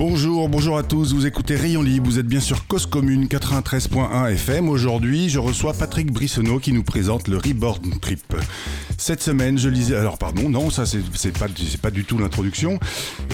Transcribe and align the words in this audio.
Bonjour, 0.00 0.48
bonjour 0.48 0.78
à 0.78 0.82
tous, 0.82 1.12
vous 1.12 1.26
écoutez 1.26 1.56
Rayon 1.56 1.82
Libre, 1.82 2.06
vous 2.06 2.18
êtes 2.18 2.26
bien 2.26 2.40
sur 2.40 2.66
Cause 2.66 2.86
Commune 2.86 3.26
93.1 3.26 4.32
FM. 4.32 4.70
Aujourd'hui, 4.70 5.28
je 5.28 5.38
reçois 5.38 5.74
Patrick 5.74 6.10
Brissonneau 6.10 6.58
qui 6.58 6.72
nous 6.72 6.82
présente 6.82 7.28
le 7.28 7.36
Reborn 7.36 8.00
Trip. 8.00 8.34
Cette 8.96 9.22
semaine, 9.22 9.58
je 9.58 9.68
lisais... 9.68 9.94
Alors 9.94 10.16
pardon, 10.16 10.48
non, 10.48 10.70
ça 10.70 10.86
c'est 10.86 11.38
pas, 11.38 11.48
pas 11.82 11.90
du 11.90 12.06
tout 12.06 12.16
l'introduction. 12.16 12.80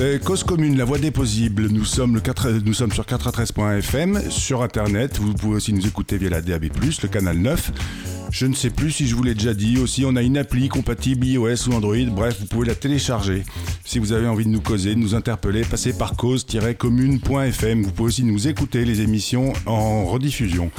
Euh, 0.01 0.19
Cause 0.19 0.43
Commune, 0.43 0.77
la 0.77 0.85
voix 0.85 0.99
des 0.99 1.13
possibles, 1.13 1.69
nous 1.69 1.85
sommes, 1.85 2.17
le 2.17 2.21
4, 2.21 2.51
nous 2.65 2.75
sommes 2.75 2.91
sur 2.91 3.05
93.1 3.05 3.79
FM, 3.79 4.29
sur 4.29 4.65
Internet, 4.65 5.21
vous 5.21 5.35
pouvez 5.35 5.55
aussi 5.55 5.73
nous 5.73 5.87
écouter 5.87 6.19
via 6.19 6.31
la 6.31 6.43
DAB+, 6.43 6.65
le 6.65 7.07
canal 7.09 7.39
9. 7.39 8.16
Je 8.31 8.47
ne 8.47 8.55
sais 8.55 8.71
plus 8.71 8.91
si 8.91 9.07
je 9.07 9.15
vous 9.15 9.23
l'ai 9.23 9.35
déjà 9.35 9.55
dit. 9.55 9.79
Aussi, 9.79 10.05
on 10.05 10.15
a 10.17 10.23
une 10.23 10.37
appli 10.37 10.69
compatible 10.69 11.27
iOS 11.27 11.69
ou 11.69 11.73
Android. 11.73 11.97
Bref, 12.11 12.37
vous 12.41 12.47
pouvez 12.47 12.67
la 12.67 12.75
télécharger. 12.75 13.45
Si 13.85 13.99
vous 13.99 14.13
avez 14.13 14.27
envie 14.27 14.45
de 14.45 14.51
nous 14.51 14.61
causer, 14.61 14.95
de 14.95 15.01
nous 15.01 15.15
interpeller, 15.15 15.63
passez 15.63 15.97
par 15.97 16.17
cause-commune.fm. 16.17 17.83
Vous 17.83 17.91
pouvez 17.93 18.09
aussi 18.09 18.25
nous 18.25 18.49
écouter 18.49 18.85
les 18.85 19.01
émissions 19.01 19.53
en 19.65 20.05
rediffusion. 20.05 20.71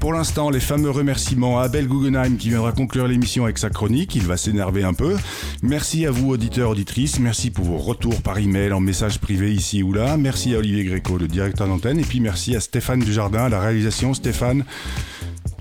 Pour 0.00 0.12
l'instant, 0.12 0.50
les 0.50 0.60
fameux 0.60 0.90
remerciements 0.90 1.60
à 1.60 1.64
Abel 1.64 1.86
Guggenheim 1.86 2.36
qui 2.36 2.48
viendra 2.48 2.72
conclure 2.72 3.06
l'émission 3.06 3.44
avec 3.44 3.58
sa 3.58 3.70
chronique. 3.70 4.14
Il 4.16 4.26
va 4.26 4.36
s'énerver 4.36 4.82
un 4.82 4.94
peu. 4.94 5.16
Merci 5.62 6.06
à 6.06 6.10
vous, 6.10 6.30
auditeurs, 6.30 6.70
auditrices. 6.70 7.20
Merci 7.20 7.50
pour 7.50 7.64
vos 7.64 7.78
retours 7.78 8.22
par 8.22 8.38
email, 8.38 8.72
en 8.72 8.80
message 8.80 9.18
privé 9.18 9.54
ici 9.54 9.82
ou 9.82 9.92
là. 9.92 10.16
Merci 10.16 10.54
à 10.54 10.58
Olivier 10.58 10.84
Gréco, 10.84 11.18
le 11.18 11.28
directeur 11.28 11.68
d'antenne. 11.68 11.98
Et 12.00 12.04
puis 12.04 12.20
merci 12.20 12.56
à 12.56 12.60
Stéphane 12.60 13.00
Dujardin 13.00 13.44
à 13.44 13.48
la 13.48 13.60
réalisation. 13.60 14.14
Stéphane, 14.14 14.64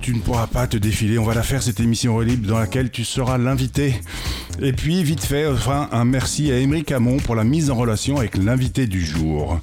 tu 0.04 0.14
ne 0.14 0.20
pourras 0.20 0.48
pas 0.48 0.68
te 0.68 0.76
défiler. 0.76 1.18
On 1.18 1.24
va 1.24 1.34
la 1.34 1.44
faire 1.44 1.64
cette 1.64 1.80
émission 1.80 2.14
relibre 2.18 2.46
dans 2.46 2.60
laquelle 2.60 2.92
tu 2.92 3.06
seras 3.06 3.38
l'invité. 3.38 3.96
Et 4.62 4.74
puis, 4.74 5.02
vite 5.02 5.24
fait, 5.24 5.48
enfin, 5.48 5.88
un 5.94 6.04
merci 6.04 6.52
à 6.52 6.58
Émeric 6.60 6.92
Hamon 6.92 7.18
pour 7.18 7.36
la 7.36 7.46
mise 7.46 7.72
en 7.72 7.76
relation 7.76 8.18
avec 8.18 8.36
l'invité 8.38 8.86
du 8.86 9.04
jour. 9.04 9.60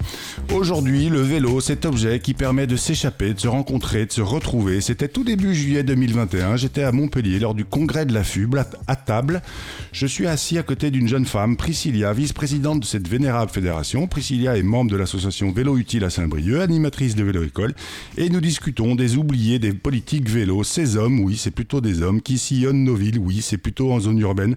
Aujourd'hui, 0.53 1.11
le 1.11 1.21
vélo, 1.21 1.61
cet 1.61 1.85
objet 1.85 2.21
qui 2.21 2.33
permet 2.33 2.67
de 2.67 2.77
s'échapper, 2.77 3.35
de 3.35 3.39
se 3.39 3.49
rencontrer, 3.49 4.07
de 4.07 4.13
se 4.13 4.23
retrouver. 4.23 4.81
C'était 4.81 5.09
tout 5.09 5.25
début 5.25 5.55
juillet 5.55 5.83
2021. 5.83 6.57
J'étais 6.57 6.85
à 6.85 6.91
Montpellier 6.91 7.39
lors 7.39 7.55
du 7.55 7.67
congrès 7.67 8.07
de 8.07 8.15
la 8.15 8.25
FUB, 8.25 8.57
à- 8.87 8.97
table. 8.97 9.43
Je 9.93 10.07
suis 10.07 10.27
assis 10.27 10.57
à 10.57 10.63
côté 10.63 10.91
d'une 10.91 11.07
jeune 11.07 11.27
femme, 11.27 11.57
Priscilla, 11.59 12.15
vice-présidente 12.15 12.81
de 12.81 12.85
cette 12.87 13.07
vénérable 13.09 13.51
fédération. 13.53 14.07
Priscilla 14.07 14.57
est 14.57 14.63
membre 14.63 14.91
de 14.91 14.97
l'association 14.97 15.53
Vélo 15.53 15.77
Utile 15.77 16.05
à 16.05 16.11
Saint-Brieuc, 16.11 16.61
animatrice 16.63 17.15
de 17.15 17.25
Vélo 17.25 17.43
École. 17.45 17.75
Et 18.17 18.31
nous 18.31 18.41
discutons 18.41 18.95
des 18.95 19.17
oubliés 19.19 19.59
des 19.59 19.73
politiques 19.73 20.29
vélo. 20.31 20.65
Ces 20.65 20.97
hommes, 20.97 21.21
oui, 21.21 21.37
c'est 21.37 21.51
plutôt 21.51 21.81
des 21.81 22.03
hommes 22.03 22.21
qui 22.21 22.39
sillonnent 22.39 22.85
nos 22.85 22.95
villes, 22.95 23.19
oui, 23.19 23.41
c'est 23.43 23.59
plutôt 23.59 23.93
en 23.93 24.01
zone 24.01 24.19
urbaine. 24.19 24.57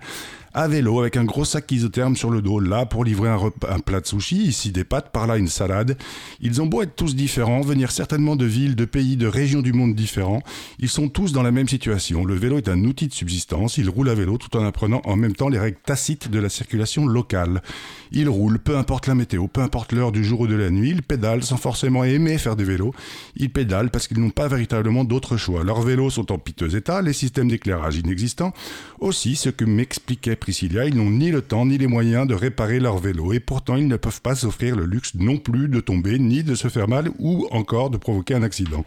À 0.55 0.67
vélo, 0.67 0.99
avec 0.99 1.17
un 1.17 1.23
gros 1.23 1.45
sac 1.45 1.71
isotherme 1.71 2.15
sur 2.15 2.29
le 2.29 2.39
dos, 2.43 2.59
là 2.59 2.85
pour 2.85 3.03
livrer 3.03 3.27
un, 3.27 3.79
plat 3.79 4.01
de 4.01 4.05
sushi, 4.05 4.43
ici 4.43 4.71
des 4.71 4.83
pâtes, 4.83 5.11
par 5.11 5.25
là 5.25 5.37
une 5.37 5.47
salade. 5.47 5.97
Ils 6.41 6.61
ont 6.61 6.67
beau 6.67 6.83
être 6.83 6.95
tous 6.95 7.15
différents, 7.15 7.61
venir 7.61 7.89
certainement 7.89 8.35
de 8.35 8.45
villes, 8.45 8.75
de 8.75 8.85
pays, 8.85 9.17
de 9.17 9.25
régions 9.25 9.63
du 9.63 9.73
monde 9.73 9.95
différents, 9.95 10.43
ils 10.77 10.89
sont 10.89 11.09
tous 11.09 11.31
dans 11.31 11.41
la 11.41 11.49
même 11.49 11.67
situation. 11.67 12.23
Le 12.23 12.35
vélo 12.35 12.59
est 12.59 12.69
un 12.69 12.83
outil 12.83 13.07
de 13.07 13.13
subsistance, 13.13 13.79
ils 13.79 13.89
roulent 13.89 14.09
à 14.09 14.13
vélo 14.13 14.37
tout 14.37 14.55
en 14.55 14.63
apprenant 14.63 15.01
en 15.05 15.15
même 15.15 15.33
temps 15.33 15.49
les 15.49 15.57
règles 15.57 15.79
tacites 15.83 16.29
de 16.29 16.37
la 16.37 16.49
circulation 16.49 17.07
locale. 17.07 17.63
Ils 18.11 18.29
roulent, 18.29 18.59
peu 18.59 18.77
importe 18.77 19.07
la 19.07 19.15
météo, 19.15 19.47
peu 19.47 19.61
importe 19.61 19.91
l'heure 19.91 20.11
du 20.11 20.23
jour 20.23 20.41
ou 20.41 20.47
de 20.47 20.53
la 20.53 20.69
nuit, 20.69 20.91
ils 20.91 21.01
pédalent 21.01 21.41
sans 21.41 21.57
forcément 21.57 22.03
aimer 22.03 22.37
faire 22.37 22.55
du 22.55 22.63
vélo. 22.63 22.93
Ils 23.37 23.49
pédalent 23.49 23.89
parce 23.89 24.07
qu'ils 24.07 24.19
n'ont 24.19 24.29
pas 24.29 24.47
véritablement 24.47 25.03
d'autre 25.03 25.35
choix. 25.35 25.63
Leurs 25.63 25.81
vélos 25.81 26.11
sont 26.11 26.31
en 26.31 26.37
piteux 26.37 26.75
état, 26.75 27.01
les 27.01 27.13
systèmes 27.13 27.47
d'éclairage 27.47 27.97
inexistants. 27.97 28.53
Aussi, 28.99 29.35
ce 29.35 29.49
que 29.49 29.65
m'expliquait 29.65 30.35
Priscilla, 30.43 30.85
ils 30.85 30.97
n'ont 30.97 31.09
ni 31.09 31.31
le 31.31 31.41
temps 31.41 31.65
ni 31.65 31.77
les 31.77 31.87
moyens 31.87 32.27
de 32.27 32.33
réparer 32.33 32.81
leur 32.81 32.97
vélo 32.97 33.31
et 33.31 33.39
pourtant 33.39 33.77
ils 33.77 33.87
ne 33.87 33.95
peuvent 33.95 34.19
pas 34.19 34.35
s'offrir 34.35 34.75
le 34.75 34.85
luxe 34.85 35.15
non 35.15 35.37
plus 35.37 35.69
de 35.69 35.79
tomber 35.79 36.19
ni 36.19 36.43
de 36.43 36.53
se 36.53 36.67
faire 36.67 36.89
mal 36.89 37.09
ou 37.17 37.47
encore 37.51 37.89
de 37.89 37.95
provoquer 37.95 38.33
un 38.33 38.43
accident. 38.43 38.83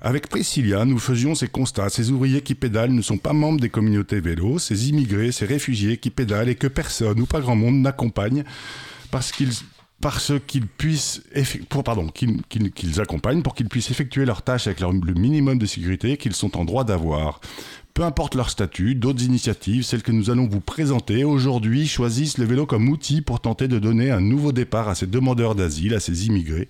Avec 0.00 0.28
Priscilla, 0.28 0.84
nous 0.84 0.98
faisions 0.98 1.36
ces 1.36 1.46
constats. 1.46 1.90
Ces 1.90 2.10
ouvriers 2.10 2.40
qui 2.40 2.56
pédalent 2.56 2.90
ne 2.90 3.02
sont 3.02 3.18
pas 3.18 3.32
membres 3.32 3.60
des 3.60 3.68
communautés 3.68 4.18
vélo, 4.18 4.58
ces 4.58 4.88
immigrés, 4.88 5.30
ces 5.30 5.46
réfugiés 5.46 5.96
qui 5.96 6.10
pédalent 6.10 6.48
et 6.48 6.56
que 6.56 6.66
personne 6.66 7.20
ou 7.20 7.26
pas 7.26 7.40
grand 7.40 7.54
monde 7.54 7.76
n'accompagne 7.76 8.42
parce 9.12 9.30
qu'ils 9.30 9.52
parce 10.00 10.32
puissent 10.76 11.22
pour, 11.68 11.84
qu'ils 13.54 13.68
puissent 13.68 13.90
effectuer 13.92 14.24
leurs 14.24 14.42
tâches 14.42 14.66
avec 14.66 14.80
le 14.80 15.14
minimum 15.14 15.56
de 15.56 15.66
sécurité 15.66 16.16
qu'ils 16.16 16.34
sont 16.34 16.58
en 16.58 16.64
droit 16.64 16.82
d'avoir. 16.82 17.40
Peu 17.94 18.02
importe 18.02 18.34
leur 18.34 18.50
statut, 18.50 18.96
d'autres 18.96 19.22
initiatives, 19.22 19.84
celles 19.84 20.02
que 20.02 20.10
nous 20.10 20.28
allons 20.28 20.48
vous 20.48 20.58
présenter 20.58 21.22
aujourd'hui, 21.22 21.86
choisissent 21.86 22.38
le 22.38 22.44
vélo 22.44 22.66
comme 22.66 22.88
outil 22.88 23.20
pour 23.20 23.38
tenter 23.38 23.68
de 23.68 23.78
donner 23.78 24.10
un 24.10 24.20
nouveau 24.20 24.50
départ 24.50 24.88
à 24.88 24.96
ces 24.96 25.06
demandeurs 25.06 25.54
d'asile, 25.54 25.94
à 25.94 26.00
ces 26.00 26.26
immigrés, 26.26 26.68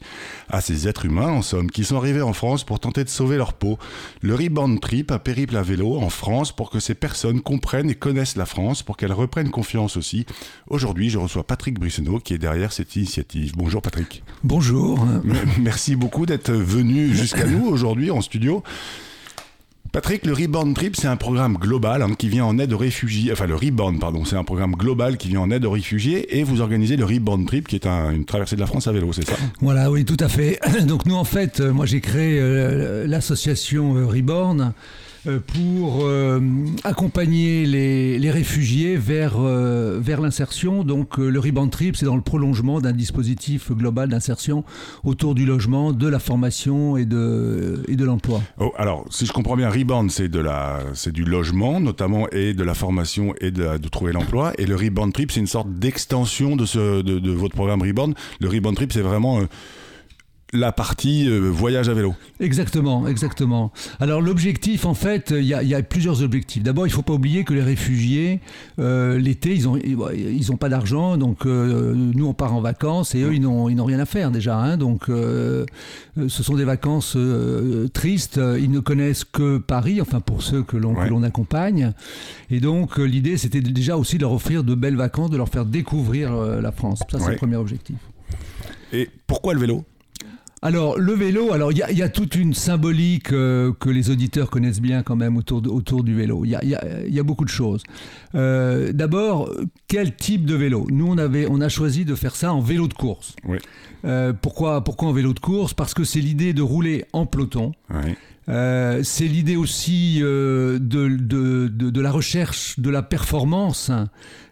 à 0.50 0.60
ces 0.60 0.86
êtres 0.86 1.06
humains 1.06 1.30
en 1.30 1.40
somme, 1.40 1.70
qui 1.70 1.82
sont 1.84 1.96
arrivés 1.96 2.20
en 2.20 2.34
France 2.34 2.62
pour 2.62 2.78
tenter 2.78 3.04
de 3.04 3.08
sauver 3.08 3.38
leur 3.38 3.54
peau. 3.54 3.78
Le 4.20 4.34
Reborn 4.34 4.78
Trip, 4.80 5.10
un 5.12 5.18
périple 5.18 5.56
à 5.56 5.62
vélo 5.62 5.96
en 5.96 6.10
France 6.10 6.54
pour 6.54 6.68
que 6.68 6.78
ces 6.78 6.94
personnes 6.94 7.40
comprennent 7.40 7.88
et 7.88 7.94
connaissent 7.94 8.36
la 8.36 8.44
France, 8.44 8.82
pour 8.82 8.98
qu'elles 8.98 9.10
reprennent 9.14 9.50
confiance 9.50 9.96
aussi. 9.96 10.26
Aujourd'hui, 10.66 11.08
je 11.08 11.16
reçois 11.16 11.46
Patrick 11.46 11.78
Brissonneau 11.78 12.18
qui 12.18 12.34
est 12.34 12.38
derrière 12.38 12.70
cette 12.70 12.96
initiative. 12.96 13.52
Bonjour 13.56 13.80
Patrick. 13.80 14.22
Bonjour. 14.42 15.06
Merci 15.58 15.96
beaucoup 15.96 16.26
d'être 16.26 16.52
venu 16.52 17.14
jusqu'à 17.14 17.46
nous 17.46 17.64
aujourd'hui 17.64 18.10
en 18.10 18.20
studio. 18.20 18.62
Patrick, 19.94 20.26
le 20.26 20.32
Reborn 20.32 20.74
Trip, 20.74 20.96
c'est 20.96 21.06
un 21.06 21.14
programme 21.16 21.56
global 21.56 22.02
hein, 22.02 22.10
qui 22.18 22.28
vient 22.28 22.44
en 22.44 22.58
aide 22.58 22.72
aux 22.72 22.78
réfugiés. 22.78 23.30
Enfin, 23.30 23.46
le 23.46 23.54
Reborn, 23.54 24.00
pardon, 24.00 24.24
c'est 24.24 24.34
un 24.34 24.42
programme 24.42 24.72
global 24.72 25.16
qui 25.16 25.28
vient 25.28 25.38
en 25.38 25.52
aide 25.52 25.64
aux 25.64 25.70
réfugiés. 25.70 26.36
Et 26.36 26.42
vous 26.42 26.60
organisez 26.60 26.96
le 26.96 27.04
Reborn 27.04 27.46
Trip, 27.46 27.68
qui 27.68 27.76
est 27.76 27.86
un- 27.86 28.10
une 28.10 28.24
traversée 28.24 28.56
de 28.56 28.60
la 28.60 28.66
France 28.66 28.88
à 28.88 28.92
vélo, 28.92 29.12
c'est 29.12 29.24
ça? 29.24 29.36
Voilà, 29.60 29.92
oui, 29.92 30.04
tout 30.04 30.16
à 30.18 30.28
fait. 30.28 30.58
Donc 30.88 31.06
nous, 31.06 31.14
en 31.14 31.22
fait, 31.22 31.60
euh, 31.60 31.72
moi 31.72 31.86
j'ai 31.86 32.00
créé 32.00 32.40
euh, 32.40 33.06
l'association 33.06 33.96
euh, 33.96 34.04
Reborn 34.06 34.72
pour 35.24 36.04
euh, 36.04 36.40
accompagner 36.84 37.66
les, 37.66 38.18
les 38.18 38.30
réfugiés 38.30 38.96
vers, 38.96 39.34
euh, 39.38 39.98
vers 40.00 40.20
l'insertion. 40.20 40.84
Donc 40.84 41.18
euh, 41.18 41.28
le 41.28 41.40
Reborn 41.40 41.70
Trip, 41.70 41.96
c'est 41.96 42.06
dans 42.06 42.16
le 42.16 42.22
prolongement 42.22 42.80
d'un 42.80 42.92
dispositif 42.92 43.72
global 43.72 44.08
d'insertion 44.08 44.64
autour 45.02 45.34
du 45.34 45.46
logement, 45.46 45.92
de 45.92 46.08
la 46.08 46.18
formation 46.18 46.96
et 46.96 47.04
de, 47.04 47.82
et 47.88 47.96
de 47.96 48.04
l'emploi. 48.04 48.42
Oh, 48.58 48.72
alors, 48.76 49.04
si 49.10 49.26
je 49.26 49.32
comprends 49.32 49.56
bien, 49.56 49.70
Reborn, 49.70 50.10
c'est 50.10 50.28
de 50.28 50.40
la, 50.40 50.80
c'est 50.94 51.12
du 51.12 51.24
logement, 51.24 51.80
notamment, 51.80 52.28
et 52.30 52.54
de 52.54 52.62
la 52.62 52.74
formation 52.74 53.34
et 53.40 53.50
de, 53.50 53.78
de 53.78 53.88
trouver 53.88 54.12
l'emploi. 54.12 54.52
Et 54.58 54.66
le 54.66 54.76
Reborn 54.76 55.12
Trip, 55.12 55.30
c'est 55.30 55.40
une 55.40 55.46
sorte 55.46 55.70
d'extension 55.70 56.56
de, 56.56 56.66
ce, 56.66 57.02
de, 57.02 57.18
de 57.18 57.30
votre 57.30 57.54
programme 57.54 57.82
Reborn. 57.82 58.14
Le 58.40 58.48
Reborn 58.48 58.74
Trip, 58.74 58.92
c'est 58.92 59.00
vraiment 59.00 59.40
euh, 59.40 59.44
la 60.54 60.72
partie 60.72 61.28
euh, 61.28 61.40
voyage 61.50 61.88
à 61.88 61.94
vélo. 61.94 62.14
Exactement, 62.40 63.06
exactement. 63.08 63.72
Alors 64.00 64.20
l'objectif, 64.22 64.86
en 64.86 64.94
fait, 64.94 65.32
il 65.36 65.44
y, 65.44 65.52
a- 65.52 65.62
il 65.62 65.68
y 65.68 65.74
a 65.74 65.82
plusieurs 65.82 66.22
objectifs. 66.22 66.62
D'abord, 66.62 66.86
il 66.86 66.90
ne 66.90 66.94
faut 66.94 67.02
pas 67.02 67.12
oublier 67.12 67.44
que 67.44 67.52
les 67.52 67.62
réfugiés, 67.62 68.40
euh, 68.78 69.18
l'été, 69.18 69.54
ils 69.54 69.64
n'ont 69.64 69.76
ils 69.76 70.52
ont 70.52 70.56
pas 70.56 70.68
d'argent, 70.68 71.16
donc 71.16 71.44
euh, 71.44 71.92
nous, 71.94 72.26
on 72.26 72.34
part 72.34 72.54
en 72.54 72.60
vacances 72.60 73.14
et 73.14 73.22
eux, 73.22 73.34
ils 73.34 73.40
n'ont 73.42 73.64
rien 73.84 73.98
à 73.98 74.06
faire 74.06 74.30
déjà. 74.30 74.56
hein. 74.58 74.76
donc 74.76 75.06
ce 75.08 76.42
sont 76.42 76.54
des 76.54 76.64
vacances 76.64 77.16
tristes. 77.92 78.40
Ils 78.58 78.70
ne 78.70 78.80
connaissent 78.80 79.24
que 79.24 79.58
Paris, 79.58 80.00
enfin 80.00 80.20
pour 80.20 80.42
ceux 80.42 80.62
que 80.62 80.76
l'on 80.76 80.94
Ouais. 80.94 81.26
accompagne. 81.26 81.92
Et 82.50 82.60
donc 82.60 82.98
l'idée, 82.98 83.36
c'était 83.36 83.60
déjà 83.60 83.96
aussi 83.96 84.16
de 84.16 84.22
leur 84.22 84.32
offrir 84.32 84.62
de 84.64 84.74
belles 84.74 84.96
vacances, 84.96 85.30
de 85.30 85.36
leur 85.36 85.48
faire 85.48 85.64
découvrir 85.66 86.32
la 86.32 86.70
France. 86.72 87.00
Ça, 87.10 87.18
c'est 87.18 87.24
Ouais. 87.26 87.30
le 87.32 87.36
premier 87.36 87.56
objectif. 87.56 87.96
Et 88.92 89.08
pourquoi 89.26 89.54
le 89.54 89.60
vélo? 89.60 89.84
Alors, 90.66 90.98
le 90.98 91.12
vélo, 91.12 91.52
alors 91.52 91.72
il 91.72 91.78
y, 91.78 91.82
a- 91.82 91.90
il 91.92 91.98
y 91.98 92.02
a 92.02 92.08
toute 92.08 92.34
une 92.36 92.54
symbolique 92.54 93.32
euh, 93.32 93.70
que 93.78 93.90
les 93.90 94.08
auditeurs 94.08 94.48
connaissent 94.48 94.80
bien 94.80 95.02
quand 95.02 95.14
même 95.14 95.36
autour, 95.36 95.60
de- 95.60 95.68
autour 95.68 96.02
du 96.02 96.14
vélo. 96.14 96.46
Il 96.46 96.52
y 96.52 96.54
a, 96.54 96.60
il 96.64 96.70
y 96.70 96.74
a- 96.74 97.06
il 97.06 97.14
y 97.14 97.20
a 97.20 97.22
beaucoup 97.22 97.44
de 97.44 97.50
choses. 97.50 97.82
Euh, 98.34 98.90
D'abord, 98.94 99.50
quel 99.88 100.16
type 100.16 100.46
de 100.46 100.54
vélo? 100.54 100.86
Nous, 100.90 101.06
on, 101.06 101.18
avait, 101.18 101.46
on 101.50 101.60
a 101.60 101.68
choisi 101.68 102.06
de 102.06 102.14
faire 102.14 102.34
ça 102.34 102.50
en 102.54 102.60
vélo 102.62 102.88
de 102.88 102.94
course. 102.94 103.36
Oui. 103.46 103.58
Euh, 104.06 104.32
pourquoi, 104.32 104.82
pourquoi 104.82 105.08
en 105.08 105.12
vélo 105.12 105.34
de 105.34 105.38
course? 105.38 105.74
Parce 105.74 105.92
que 105.92 106.02
c'est 106.02 106.20
l'idée 106.20 106.54
de 106.54 106.62
rouler 106.62 107.04
en 107.12 107.26
peloton. 107.26 107.72
Euh, 108.48 109.00
c'est 109.02 109.26
l'idée 109.26 109.56
aussi 109.56 110.20
euh, 110.22 110.78
de, 110.78 111.08
de, 111.08 111.68
de, 111.68 111.90
de, 111.90 112.00
la 112.00 112.10
recherche 112.10 112.78
de 112.78 112.90
la 112.90 113.02
performance. 113.02 113.90
Hein, 113.90 114.08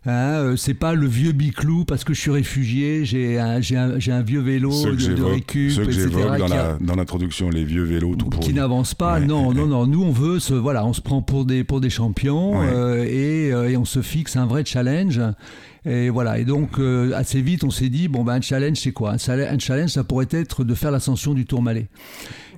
euh, 0.06 0.56
c'est 0.56 0.75
pas 0.75 0.94
le 0.94 1.06
vieux 1.06 1.33
biclou 1.33 1.85
parce 1.85 2.03
que 2.03 2.15
je 2.15 2.21
suis 2.21 2.31
réfugié, 2.31 3.05
j'ai 3.05 3.39
un, 3.39 3.61
un, 3.61 3.99
un, 4.09 4.23
vieux 4.23 4.41
vélo 4.41 4.71
ceux 4.73 4.97
de, 4.97 5.15
de 5.15 5.23
récup, 5.23 5.71
ceux 5.71 5.85
que 5.85 5.93
j'évoque 5.93 6.39
dans 6.81 6.97
l'introduction, 6.97 7.50
les 7.50 7.65
vieux 7.65 7.85
vélos 7.85 8.17
tout 8.17 8.31
qui 8.41 8.55
n'avancent 8.55 8.94
pas. 8.94 9.21
Ouais, 9.21 9.27
non, 9.27 9.49
ouais. 9.49 9.55
non, 9.55 9.67
non. 9.67 9.87
Nous, 9.87 10.03
on 10.03 10.11
veut, 10.12 10.41
se, 10.41 10.55
voilà, 10.55 10.87
on 10.87 10.94
se 10.94 11.03
prend 11.03 11.21
pour 11.21 11.44
des 11.44 11.62
pour 11.62 11.81
des 11.81 11.91
champions 11.91 12.61
ouais. 12.61 13.09
et, 13.09 13.49
et 13.49 13.77
on 13.77 13.85
se 13.85 14.00
fixe 14.00 14.37
un 14.37 14.47
vrai 14.47 14.65
challenge. 14.65 15.21
Et 15.85 16.11
voilà. 16.11 16.39
Et 16.39 16.44
donc, 16.44 16.79
euh, 16.79 17.12
assez 17.15 17.41
vite, 17.41 17.65
on 17.65 17.71
s'est 17.71 17.89
dit, 17.89 18.09
bon, 18.09 18.25
ben, 18.25 18.35
un 18.35 18.41
challenge, 18.41 18.77
c'est 18.79 18.93
quoi? 18.93 19.15
Un 19.15 19.59
challenge, 19.59 19.91
ça 19.91 20.05
pourrait 20.05 20.29
être 20.31 20.65
de 20.65 20.75
faire 20.75 20.91
l'ascension 20.91 21.35
du 21.35 21.44
Tourmalet. 21.44 21.89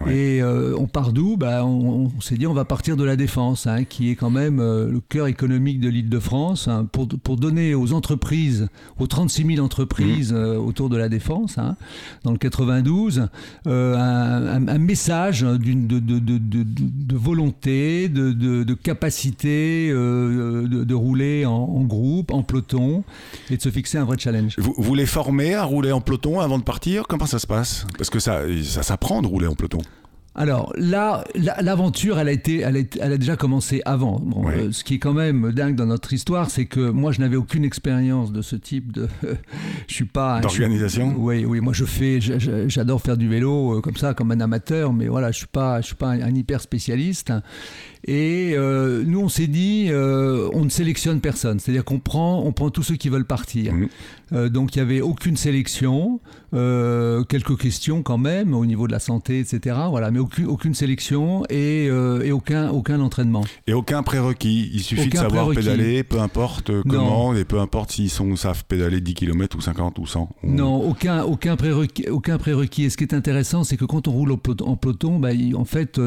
Ouais. 0.04 0.16
Et 0.16 0.42
euh, 0.42 0.74
on 0.78 0.86
part 0.86 1.12
d'où? 1.12 1.36
Ben, 1.36 1.62
On, 1.62 2.10
on 2.16 2.20
s'est 2.20 2.36
dit, 2.36 2.46
on 2.46 2.54
va 2.54 2.64
partir 2.64 2.96
de 2.96 3.04
la 3.04 3.16
Défense, 3.16 3.66
hein, 3.66 3.84
qui 3.84 4.10
est 4.10 4.16
quand 4.16 4.30
même 4.30 4.60
euh, 4.60 4.90
le 4.90 5.00
cœur 5.00 5.26
économique 5.26 5.80
de 5.80 5.88
l'île 5.88 6.08
de 6.08 6.18
France, 6.18 6.68
hein, 6.68 6.86
pour, 6.90 7.08
pour 7.08 7.36
donner 7.36 7.74
aux 7.74 7.92
entreprises, 7.92 8.68
aux 8.98 9.06
36 9.06 9.54
000 9.56 9.64
entreprises 9.64 10.32
mmh. 10.32 10.36
euh, 10.36 10.56
autour 10.58 10.88
de 10.88 10.96
la 10.96 11.08
Défense, 11.08 11.58
hein, 11.58 11.76
dans 12.24 12.32
le 12.32 12.38
92, 12.38 13.28
euh, 13.66 13.96
un, 13.96 14.46
un, 14.46 14.68
un, 14.68 14.78
message 14.78 15.42
de, 15.42 15.56
de, 15.56 15.98
de, 15.98 16.18
de, 16.18 17.16
volonté, 17.16 18.08
de, 18.08 18.74
capacité 18.74 19.90
euh, 19.90 20.66
de, 20.66 20.94
rouler 20.94 21.46
en, 21.46 21.52
en, 21.52 21.82
groupe, 21.82 22.32
en 22.32 22.42
peloton, 22.42 23.04
et 23.50 23.56
de 23.56 23.62
se 23.62 23.70
fixer 23.70 23.98
un 23.98 24.04
vrai 24.04 24.16
challenge. 24.18 24.54
Vous, 24.58 24.74
vous 24.76 24.94
les 24.94 25.06
formez 25.06 25.54
à 25.54 25.64
rouler 25.64 25.92
en 25.92 26.00
peloton 26.00 26.40
avant 26.40 26.58
de 26.58 26.64
partir? 26.64 27.06
Comment 27.08 27.26
ça 27.26 27.38
se 27.38 27.46
passe? 27.46 27.86
Parce 27.96 28.10
que 28.10 28.18
ça, 28.18 28.42
ça 28.62 28.82
s'apprend 28.82 29.22
de 29.22 29.26
rouler 29.26 29.46
en 29.46 29.54
peloton. 29.54 29.78
Alors 30.36 30.72
là, 30.76 31.24
l'aventure, 31.60 32.18
elle 32.18 32.26
a 32.28 32.32
été, 32.32 32.60
elle 32.60 32.76
a, 32.76 32.80
elle 33.00 33.12
a 33.12 33.18
déjà 33.18 33.36
commencé 33.36 33.82
avant. 33.84 34.18
Bon, 34.18 34.44
ouais. 34.44 34.54
euh, 34.56 34.72
ce 34.72 34.82
qui 34.82 34.94
est 34.94 34.98
quand 34.98 35.12
même 35.12 35.52
dingue 35.52 35.76
dans 35.76 35.86
notre 35.86 36.12
histoire, 36.12 36.50
c'est 36.50 36.64
que 36.66 36.90
moi, 36.90 37.12
je 37.12 37.20
n'avais 37.20 37.36
aucune 37.36 37.64
expérience 37.64 38.32
de 38.32 38.42
ce 38.42 38.56
type 38.56 38.90
de. 38.92 39.08
je 39.88 39.94
suis 39.94 40.04
pas. 40.04 40.40
D'organisation. 40.40 41.14
Oui, 41.16 41.44
oui. 41.44 41.60
Moi, 41.60 41.72
je 41.72 41.84
fais, 41.84 42.18
j'adore 42.20 43.00
faire 43.00 43.16
du 43.16 43.28
vélo 43.28 43.78
euh, 43.78 43.80
comme 43.80 43.96
ça, 43.96 44.12
comme 44.14 44.32
un 44.32 44.40
amateur, 44.40 44.92
mais 44.92 45.06
voilà, 45.06 45.30
je 45.30 45.38
suis 45.38 45.46
pas, 45.46 45.80
je 45.80 45.86
suis 45.86 45.94
pas 45.94 46.08
un, 46.08 46.20
un 46.20 46.34
hyper 46.34 46.60
spécialiste. 46.60 47.32
Et 48.06 48.52
euh, 48.54 49.02
nous, 49.06 49.20
on 49.20 49.28
s'est 49.28 49.46
dit, 49.46 49.86
euh, 49.88 50.50
on 50.52 50.64
ne 50.64 50.68
sélectionne 50.68 51.20
personne. 51.20 51.58
C'est-à-dire 51.58 51.84
qu'on 51.84 52.00
prend, 52.00 52.42
on 52.44 52.52
prend 52.52 52.68
tous 52.70 52.82
ceux 52.82 52.96
qui 52.96 53.08
veulent 53.08 53.24
partir. 53.24 53.72
Mmh. 53.72 53.88
Euh, 54.32 54.48
donc, 54.50 54.74
il 54.74 54.78
n'y 54.78 54.82
avait 54.82 55.00
aucune 55.00 55.36
sélection. 55.36 56.20
Quelques 56.52 57.58
questions 57.58 58.04
quand 58.04 58.18
même 58.18 58.54
au 58.54 58.64
niveau 58.64 58.86
de 58.86 58.92
la 58.92 59.00
santé, 59.00 59.40
etc. 59.40 59.76
Voilà, 59.90 60.12
mais 60.12 60.20
aucune, 60.20 60.46
aucune 60.46 60.72
sélection 60.74 61.42
et, 61.50 61.86
et, 61.86 62.30
aucun, 62.30 62.70
aucun 62.70 63.00
entraînement. 63.00 63.42
Et 63.66 63.72
aucun 63.72 64.04
prérequis. 64.04 64.70
Il 64.72 64.84
suffit 64.84 65.08
aucun 65.08 65.24
de 65.24 65.30
savoir 65.30 65.50
pédaler, 65.50 66.04
peu 66.04 66.20
importe 66.20 66.70
comment, 66.88 67.32
non. 67.32 67.36
et 67.36 67.44
peu 67.44 67.58
importe 67.58 67.90
s'ils 67.90 68.08
sont, 68.08 68.36
savent 68.36 68.64
pédaler 68.66 69.00
10 69.00 69.14
km 69.14 69.56
ou 69.58 69.60
50 69.60 69.98
ou 69.98 70.06
100. 70.06 70.28
Ou... 70.44 70.50
Non, 70.52 70.76
aucun, 70.76 71.24
aucun, 71.24 71.56
prérequis, 71.56 72.08
aucun 72.08 72.38
prérequis. 72.38 72.84
Et 72.84 72.90
ce 72.90 72.96
qui 72.96 73.02
est 73.02 73.14
intéressant, 73.14 73.64
c'est 73.64 73.76
que 73.76 73.84
quand 73.84 74.06
on 74.06 74.12
roule 74.12 74.30
en 74.32 74.76
peloton, 74.76 75.18
bah, 75.18 75.30
en 75.56 75.64
fait, 75.64 76.00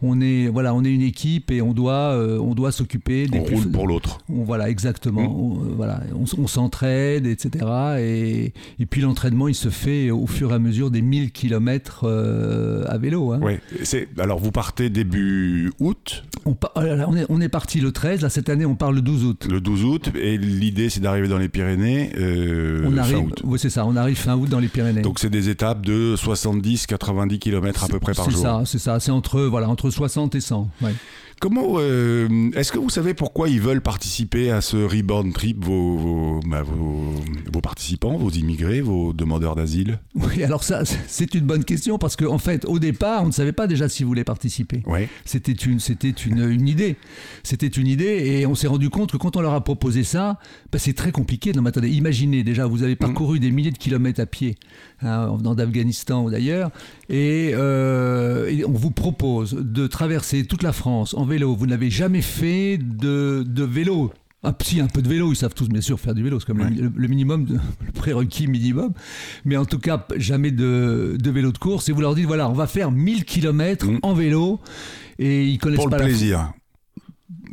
on, 0.00 0.20
est, 0.22 0.48
voilà, 0.48 0.74
on 0.74 0.84
est 0.84 0.90
une 0.90 1.02
équipe 1.02 1.31
et 1.50 1.62
on 1.62 1.72
doit, 1.72 2.14
euh, 2.14 2.38
on 2.38 2.54
doit 2.54 2.72
s'occuper. 2.72 3.28
On 3.32 3.42
roule 3.42 3.70
pour 3.70 3.86
l'autre. 3.86 4.18
Voilà, 4.28 4.68
exactement. 4.68 5.22
Mmh. 5.22 5.26
On, 5.26 5.74
voilà, 5.76 6.00
on, 6.14 6.24
on 6.40 6.46
s'entraide, 6.46 7.26
etc. 7.26 7.64
Et, 7.98 8.52
et 8.78 8.86
puis 8.86 9.00
l'entraînement, 9.00 9.48
il 9.48 9.54
se 9.54 9.68
fait 9.68 10.10
au 10.10 10.26
fur 10.26 10.50
et 10.50 10.54
à 10.54 10.58
mesure 10.58 10.90
des 10.90 11.02
1000 11.02 11.32
km 11.32 12.02
euh, 12.04 12.84
à 12.88 12.98
vélo. 12.98 13.32
Hein. 13.32 13.40
Oui, 13.42 13.54
alors 14.18 14.38
vous 14.38 14.52
partez 14.52 14.90
début 14.90 15.72
août? 15.80 16.24
On, 16.44 16.56
on, 16.74 17.16
est, 17.16 17.26
on 17.28 17.40
est 17.40 17.48
parti 17.48 17.80
le 17.80 17.92
13, 17.92 18.20
là 18.22 18.28
cette 18.28 18.48
année 18.48 18.66
on 18.66 18.74
part 18.74 18.92
le 18.92 19.00
12 19.00 19.24
août. 19.24 19.46
Le 19.48 19.60
12 19.60 19.84
août, 19.84 20.10
et 20.14 20.36
l'idée 20.36 20.90
c'est 20.90 21.00
d'arriver 21.00 21.28
dans 21.28 21.38
les 21.38 21.48
Pyrénées 21.48 22.10
euh, 22.16 22.84
on 22.84 22.96
arrive, 22.96 23.16
fin 23.16 23.22
août. 23.22 23.42
Oui, 23.44 23.58
c'est 23.58 23.70
ça, 23.70 23.86
on 23.86 23.94
arrive 23.96 24.16
fin 24.16 24.36
août 24.36 24.48
dans 24.48 24.58
les 24.58 24.68
Pyrénées. 24.68 25.02
Donc 25.02 25.18
c'est 25.18 25.30
des 25.30 25.48
étapes 25.48 25.84
de 25.84 26.16
70-90 26.16 27.38
km 27.38 27.84
à 27.84 27.88
peu 27.88 28.00
près 28.00 28.14
par 28.14 28.28
jour. 28.30 28.40
C'est 28.40 28.46
ça, 28.46 28.62
c'est 28.64 28.78
ça, 28.78 29.00
c'est 29.00 29.12
entre, 29.12 29.42
voilà, 29.42 29.68
entre 29.68 29.90
60 29.90 30.34
et 30.34 30.40
100. 30.40 30.68
Ouais. 30.82 30.92
Comment 31.42 31.72
euh, 31.78 32.52
est-ce 32.54 32.70
que 32.70 32.78
vous 32.78 32.88
savez 32.88 33.14
pourquoi 33.14 33.48
ils 33.48 33.60
veulent 33.60 33.80
participer 33.80 34.52
à 34.52 34.60
ce 34.60 34.76
Reborn 34.76 35.32
Trip, 35.32 35.64
vos, 35.64 35.96
vos, 35.96 36.40
bah, 36.46 36.62
vos, 36.62 37.14
vos 37.52 37.60
participants, 37.60 38.16
vos 38.16 38.30
immigrés, 38.30 38.80
vos 38.80 39.12
demandeurs 39.12 39.56
d'asile? 39.56 39.98
Oui, 40.14 40.44
alors 40.44 40.62
ça, 40.62 40.84
c'est 40.84 41.34
une 41.34 41.44
bonne 41.44 41.64
question 41.64 41.98
parce 41.98 42.14
qu'en 42.14 42.34
en 42.34 42.38
fait, 42.38 42.64
au 42.64 42.78
départ, 42.78 43.24
on 43.24 43.26
ne 43.26 43.32
savait 43.32 43.50
pas 43.50 43.66
déjà 43.66 43.88
s'ils 43.88 44.06
voulaient 44.06 44.22
participer. 44.22 44.84
Ouais. 44.86 45.08
C'était 45.24 45.50
une, 45.50 45.80
c'était 45.80 46.10
une, 46.10 46.48
une 46.48 46.68
idée. 46.68 46.94
C'était 47.42 47.66
une 47.66 47.88
idée 47.88 48.22
et 48.24 48.46
on 48.46 48.54
s'est 48.54 48.68
rendu 48.68 48.88
compte 48.88 49.10
que 49.10 49.16
quand 49.16 49.36
on 49.36 49.40
leur 49.40 49.54
a 49.54 49.64
proposé 49.64 50.04
ça, 50.04 50.38
bah, 50.70 50.78
c'est 50.78 50.94
très 50.94 51.10
compliqué. 51.10 51.52
Non, 51.54 51.62
mais 51.62 51.70
attendez, 51.70 51.90
imaginez 51.90 52.44
déjà, 52.44 52.66
vous 52.66 52.84
avez 52.84 52.94
parcouru 52.94 53.38
mmh. 53.38 53.40
des 53.40 53.50
milliers 53.50 53.72
de 53.72 53.78
kilomètres 53.78 54.20
à 54.20 54.26
pied 54.26 54.54
hein, 55.00 55.26
en 55.26 55.38
venant 55.38 55.56
d'Afghanistan 55.56 56.22
ou 56.22 56.30
d'ailleurs 56.30 56.70
et, 57.08 57.50
euh, 57.54 58.48
et 58.48 58.64
on 58.64 58.70
vous 58.70 58.92
propose 58.92 59.54
de 59.54 59.88
traverser 59.88 60.44
toute 60.44 60.62
la 60.62 60.72
France 60.72 61.14
en 61.14 61.31
vélo, 61.32 61.54
vous 61.54 61.66
n'avez 61.66 61.90
jamais 61.90 62.22
fait 62.22 62.78
de, 62.78 63.42
de 63.46 63.64
vélo. 63.64 64.12
Ah, 64.44 64.54
si, 64.60 64.80
un 64.80 64.86
peu 64.86 65.00
de 65.00 65.08
vélo, 65.08 65.32
ils 65.32 65.36
savent 65.36 65.54
tous 65.54 65.68
bien 65.68 65.80
sûr 65.80 65.98
faire 65.98 66.14
du 66.14 66.22
vélo, 66.22 66.40
c'est 66.40 66.46
comme 66.46 66.60
ouais. 66.60 66.70
le, 66.70 66.92
le, 66.94 67.08
minimum, 67.08 67.44
de, 67.44 67.54
le 67.54 67.92
prérequis 67.92 68.48
minimum, 68.48 68.92
mais 69.44 69.56
en 69.56 69.64
tout 69.64 69.78
cas, 69.78 70.06
jamais 70.16 70.50
de, 70.50 71.16
de, 71.18 71.30
vélo 71.30 71.52
de 71.52 71.58
course. 71.58 71.88
Et 71.88 71.92
vous 71.92 72.00
leur 72.00 72.14
dites, 72.14 72.26
voilà, 72.26 72.50
on 72.50 72.52
va 72.52 72.66
faire 72.66 72.90
1000 72.90 73.24
km 73.24 73.86
mmh. 73.86 73.98
en 74.02 74.14
vélo, 74.14 74.60
et 75.18 75.46
ils 75.46 75.58
connaissent 75.58 75.78
Pour 75.78 75.90
pas 75.90 75.98
le 75.98 76.04
plaisir. 76.04 76.52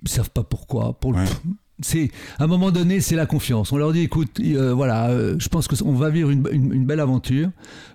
Ils 0.02 0.10
savent 0.10 0.31
pas 0.31 0.44
pourquoi. 0.44 1.00
Pour 1.00 1.12
ouais. 1.12 1.24
le 1.24 1.54
c'est 1.81 2.12
à 2.38 2.44
un 2.44 2.48
moment 2.48 2.72
donné, 2.72 3.00
c'est 3.00 3.16
la 3.16 3.26
confiance. 3.26 3.72
On 3.72 3.78
leur 3.78 3.94
dit, 3.94 4.02
écoute, 4.02 4.40
euh, 4.40 4.74
voilà, 4.74 5.10
euh, 5.10 5.36
je 5.40 5.48
pense 5.50 5.68
qu'on 5.68 5.94
va 5.94 6.10
vivre 6.10 6.30
une, 6.30 6.86
belle 6.86 7.00
aventure. 7.00 7.50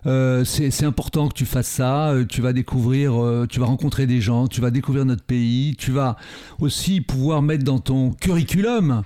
Euh, 0.07 0.45
c'est 0.45 0.85
important 0.85 1.29
que 1.29 1.35
tu 1.35 1.45
fasses 1.45 1.69
ça. 1.69 2.15
Tu 2.29 2.41
vas 2.41 2.53
découvrir, 2.53 3.13
tu 3.49 3.61
vas 3.61 3.67
rencontrer 3.67 4.07
des 4.07 4.21
gens, 4.21 4.49
tu 4.49 4.61
vas 4.61 4.71
découvrir 4.71 5.05
notre 5.05 5.23
pays. 5.23 5.75
Tu 5.77 5.91
vas 5.91 6.17
aussi 6.61 7.01
pouvoir 7.01 7.43
mettre 7.43 7.65
dans 7.65 7.79
ton 7.79 8.11
curriculum. 8.11 9.03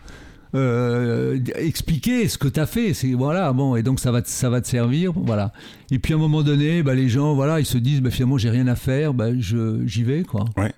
expliquer 0.55 2.29
ce 2.29 2.39
que 2.39 2.49
tu 2.49 2.59
as 2.59 2.67
fait 2.67 2.93
voilà 3.15 3.53
bon 3.53 3.77
et 3.77 3.83
donc 3.83 4.01
ça 4.01 4.11
va 4.11 4.23
ça 4.25 4.49
va 4.49 4.63
te 4.63 4.67
servir 4.67 5.13
voilà 5.15 5.53
et 5.91 5.99
puis 5.99 6.15
à 6.15 6.17
un 6.17 6.19
moment 6.19 6.43
donné 6.43 6.83
bah, 6.83 6.95
les 6.95 7.11
gens 7.11 7.35
voilà 7.35 7.61
ils 7.61 7.67
se 7.67 7.77
disent 7.77 8.01
bah, 8.01 8.11
finalement 8.11 8.39
j'ai 8.39 8.49
rien 8.49 8.67
à 8.67 8.75
faire 8.75 9.13
bah, 9.13 9.29
j'y 9.39 10.03
vais 10.05 10.23
quoi 10.23 10.47
ouais 10.57 10.73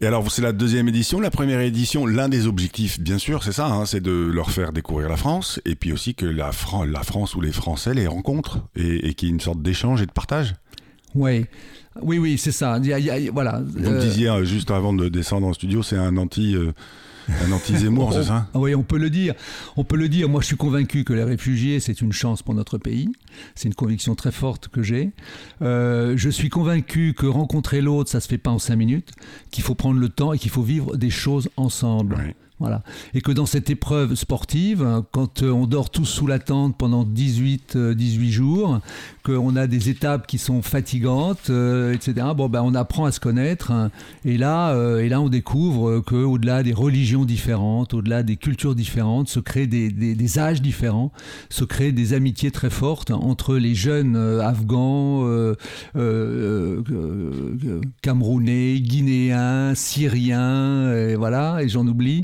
et 0.00 0.06
alors, 0.06 0.30
c'est 0.30 0.42
la 0.42 0.52
deuxième 0.52 0.88
édition. 0.88 1.20
La 1.20 1.30
première 1.30 1.60
édition, 1.60 2.06
l'un 2.06 2.28
des 2.28 2.46
objectifs, 2.46 3.00
bien 3.00 3.18
sûr, 3.18 3.42
c'est 3.42 3.52
ça, 3.52 3.66
hein, 3.66 3.86
c'est 3.86 4.00
de 4.00 4.30
leur 4.32 4.50
faire 4.50 4.72
découvrir 4.72 5.08
la 5.08 5.16
France, 5.16 5.60
et 5.64 5.74
puis 5.74 5.92
aussi 5.92 6.14
que 6.14 6.26
la, 6.26 6.52
Fran 6.52 6.84
la 6.84 7.02
France 7.02 7.34
ou 7.34 7.40
les 7.40 7.52
Français 7.52 7.94
les 7.94 8.06
rencontrent, 8.06 8.68
et, 8.76 9.08
et 9.08 9.14
qu'il 9.14 9.28
y 9.28 9.30
ait 9.30 9.34
une 9.34 9.40
sorte 9.40 9.62
d'échange 9.62 10.02
et 10.02 10.06
de 10.06 10.12
partage. 10.12 10.54
Oui, 11.14 11.46
oui, 12.02 12.18
oui, 12.18 12.38
c'est 12.38 12.52
ça. 12.52 12.78
Il 12.82 12.86
y 12.86 12.92
a, 12.92 12.98
il 12.98 13.06
y 13.06 13.28
a, 13.28 13.32
voilà. 13.32 13.62
Vous 13.66 13.86
euh... 13.86 14.00
disiez, 14.00 14.30
juste 14.44 14.70
avant 14.70 14.92
de 14.92 15.08
descendre 15.08 15.46
en 15.46 15.52
studio, 15.52 15.82
c'est 15.82 15.96
un 15.96 16.16
anti... 16.16 16.54
Euh 16.54 16.72
un 17.28 17.52
anti-Zemmour, 17.52 18.12
c'est 18.12 18.24
ça 18.24 18.48
Oui, 18.54 18.74
on 18.74 18.82
peut 18.82 18.98
le 18.98 19.10
dire. 19.10 19.34
On 19.76 19.84
peut 19.84 19.96
le 19.96 20.08
dire. 20.08 20.28
Moi, 20.28 20.40
je 20.40 20.46
suis 20.46 20.56
convaincu 20.56 21.04
que 21.04 21.12
les 21.12 21.24
réfugiés, 21.24 21.80
c'est 21.80 22.00
une 22.00 22.12
chance 22.12 22.42
pour 22.42 22.54
notre 22.54 22.78
pays. 22.78 23.10
C'est 23.54 23.68
une 23.68 23.74
conviction 23.74 24.14
très 24.14 24.32
forte 24.32 24.68
que 24.68 24.82
j'ai. 24.82 25.12
Euh, 25.62 26.14
je 26.16 26.30
suis 26.30 26.48
convaincu 26.48 27.14
que 27.14 27.26
rencontrer 27.26 27.80
l'autre, 27.80 28.10
ça 28.10 28.20
se 28.20 28.28
fait 28.28 28.38
pas 28.38 28.50
en 28.50 28.58
cinq 28.58 28.76
minutes, 28.76 29.12
qu'il 29.50 29.62
faut 29.62 29.74
prendre 29.74 30.00
le 30.00 30.08
temps 30.08 30.32
et 30.32 30.38
qu'il 30.38 30.50
faut 30.50 30.62
vivre 30.62 30.96
des 30.96 31.10
choses 31.10 31.48
ensemble. 31.56 32.16
Oui. 32.18 32.34
Voilà. 32.60 32.82
Et 33.14 33.20
que 33.20 33.32
dans 33.32 33.46
cette 33.46 33.70
épreuve 33.70 34.14
sportive, 34.14 35.04
quand 35.12 35.42
on 35.42 35.66
dort 35.66 35.90
tous 35.90 36.06
sous 36.06 36.26
la 36.26 36.38
tente 36.38 36.76
pendant 36.76 37.04
18, 37.04 37.76
18 37.76 38.30
jours, 38.32 38.80
qu'on 39.22 39.56
a 39.56 39.66
des 39.66 39.90
étapes 39.90 40.26
qui 40.26 40.38
sont 40.38 40.62
fatigantes, 40.62 41.50
euh, 41.50 41.92
etc., 41.92 42.28
bon, 42.36 42.48
ben, 42.48 42.62
on 42.62 42.74
apprend 42.74 43.04
à 43.04 43.12
se 43.12 43.20
connaître. 43.20 43.70
Hein, 43.70 43.90
et, 44.24 44.38
là, 44.38 44.70
euh, 44.70 45.00
et 45.00 45.08
là, 45.08 45.20
on 45.20 45.28
découvre 45.28 46.00
qu'au-delà 46.00 46.62
des 46.62 46.72
religions 46.72 47.24
différentes, 47.24 47.94
au-delà 47.94 48.22
des 48.22 48.36
cultures 48.36 48.74
différentes, 48.74 49.28
se 49.28 49.40
créent 49.40 49.66
des, 49.66 50.38
âges 50.38 50.62
différents, 50.62 51.12
se 51.50 51.64
créent 51.64 51.92
des 51.92 52.12
amitiés 52.12 52.50
très 52.50 52.70
fortes 52.70 53.10
entre 53.10 53.56
les 53.56 53.74
jeunes 53.74 54.16
euh, 54.16 54.40
afghans, 54.40 55.24
euh, 55.24 55.54
euh, 55.96 56.82
camerounais, 58.02 58.80
guinéens, 58.80 59.74
syriens, 59.74 60.92
et 60.92 61.16
voilà, 61.16 61.62
et 61.62 61.68
j'en 61.68 61.86
oublie. 61.86 62.22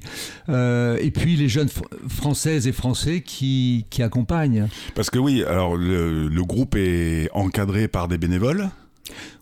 Euh, 0.48 0.96
et 1.00 1.10
puis 1.10 1.36
les 1.36 1.48
jeunes 1.48 1.68
françaises 2.08 2.66
et 2.66 2.72
français 2.72 3.22
qui, 3.22 3.86
qui 3.90 4.02
accompagnent. 4.02 4.68
Parce 4.94 5.10
que 5.10 5.18
oui, 5.18 5.42
alors 5.44 5.76
le, 5.76 6.28
le, 6.28 6.44
groupe 6.44 6.76
est 6.76 7.28
encadré 7.32 7.88
par 7.88 8.08
des 8.08 8.18
bénévoles. 8.18 8.70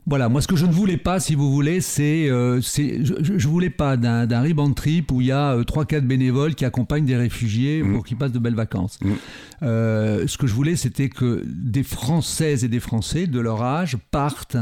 Voilà, 0.06 0.28
moi 0.28 0.40
ce 0.40 0.48
que 0.48 0.56
je 0.56 0.66
ne 0.66 0.72
voulais 0.72 0.96
pas, 0.96 1.20
si 1.20 1.36
vous 1.36 1.52
voulez, 1.52 1.80
c'est, 1.80 2.28
euh, 2.28 2.60
je, 2.60 3.38
je 3.38 3.48
voulais 3.48 3.70
pas 3.70 3.96
d'un, 3.96 4.40
riband 4.40 4.72
trip 4.72 5.12
où 5.12 5.20
il 5.20 5.28
y 5.28 5.32
a 5.32 5.52
euh, 5.52 5.62
3-4 5.62 6.00
bénévoles 6.00 6.56
qui 6.56 6.64
accompagnent 6.64 7.04
des 7.04 7.16
réfugiés 7.16 7.82
mmh. 7.82 7.92
pour 7.92 8.04
qu'ils 8.04 8.16
passent 8.16 8.32
de 8.32 8.40
belles 8.40 8.56
vacances. 8.56 8.98
Mmh. 9.00 9.10
Euh, 9.62 10.26
ce 10.26 10.36
que 10.38 10.48
je 10.48 10.54
voulais, 10.54 10.74
c'était 10.74 11.08
que 11.08 11.44
des 11.46 11.84
Françaises 11.84 12.64
et 12.64 12.68
des 12.68 12.80
Français 12.80 13.28
de 13.28 13.38
leur 13.38 13.62
âge 13.62 13.96
partent 14.10 14.56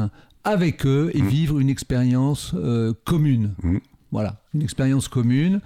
avec 0.44 0.84
eux 0.86 1.10
et 1.14 1.22
Mmh. 1.22 1.28
vivre 1.28 1.58
une 1.58 1.70
expérience 1.70 2.54
commune. 3.04 3.52
Voilà, 4.12 4.40
une 4.54 4.62
expérience 4.62 5.08
commune. 5.08 5.60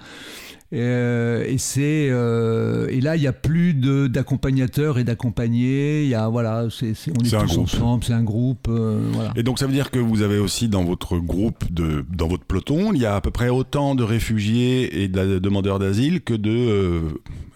Et, 0.72 0.78
euh, 0.80 1.44
et 1.46 1.56
c'est 1.58 2.08
euh, 2.10 2.88
et 2.88 3.00
là 3.00 3.14
il 3.16 3.22
y 3.22 3.26
a 3.28 3.32
plus 3.32 3.74
de 3.74 4.06
d'accompagnateurs 4.08 4.98
et 4.98 5.04
d'accompagnés. 5.04 6.02
Il 6.02 6.08
y 6.08 6.14
a 6.14 6.28
voilà, 6.28 6.66
c'est 6.70 6.94
c'est- 6.94 7.12
on 7.12 7.22
est, 7.24 7.30
tous 7.46 7.58
ensemble, 7.58 8.02
c'est 8.02 8.12
un 8.12 8.24
groupe. 8.24 8.66
euh, 8.68 8.98
voilà. 9.12 9.32
Et 9.36 9.42
donc 9.44 9.58
ça 9.60 9.66
veut 9.66 9.72
dire 9.72 9.90
que 9.90 9.98
vous 10.00 10.22
avez 10.22 10.38
aussi 10.38 10.68
dans 10.68 10.82
votre 10.84 11.16
groupe, 11.18 11.64
de, 11.72 12.04
dans 12.12 12.26
votre 12.26 12.44
peloton, 12.44 12.92
il 12.92 13.00
y 13.00 13.06
a 13.06 13.14
à 13.14 13.20
peu 13.20 13.30
près 13.30 13.50
autant 13.50 13.94
de 13.94 14.02
réfugiés 14.02 15.02
et 15.04 15.08
de 15.08 15.38
demandeurs 15.38 15.78
d'asile 15.78 16.22
que 16.22 16.34
de 16.34 16.50
euh, 16.50 17.00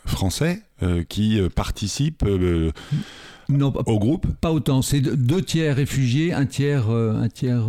Français 0.07 0.62
qui 1.09 1.40
participent 1.57 2.25
Non, 3.49 3.73
au 3.87 3.99
groupe? 3.99 4.26
pas 4.40 4.52
autant. 4.52 4.80
C'est 4.80 5.00
deux- 5.00 5.16
deux 5.16 5.42
tiers 5.42 5.75
réfugiés, 5.75 6.33
un 6.33 6.47
tiers 6.47 6.88
un 6.88 7.28
tiers. 7.28 7.66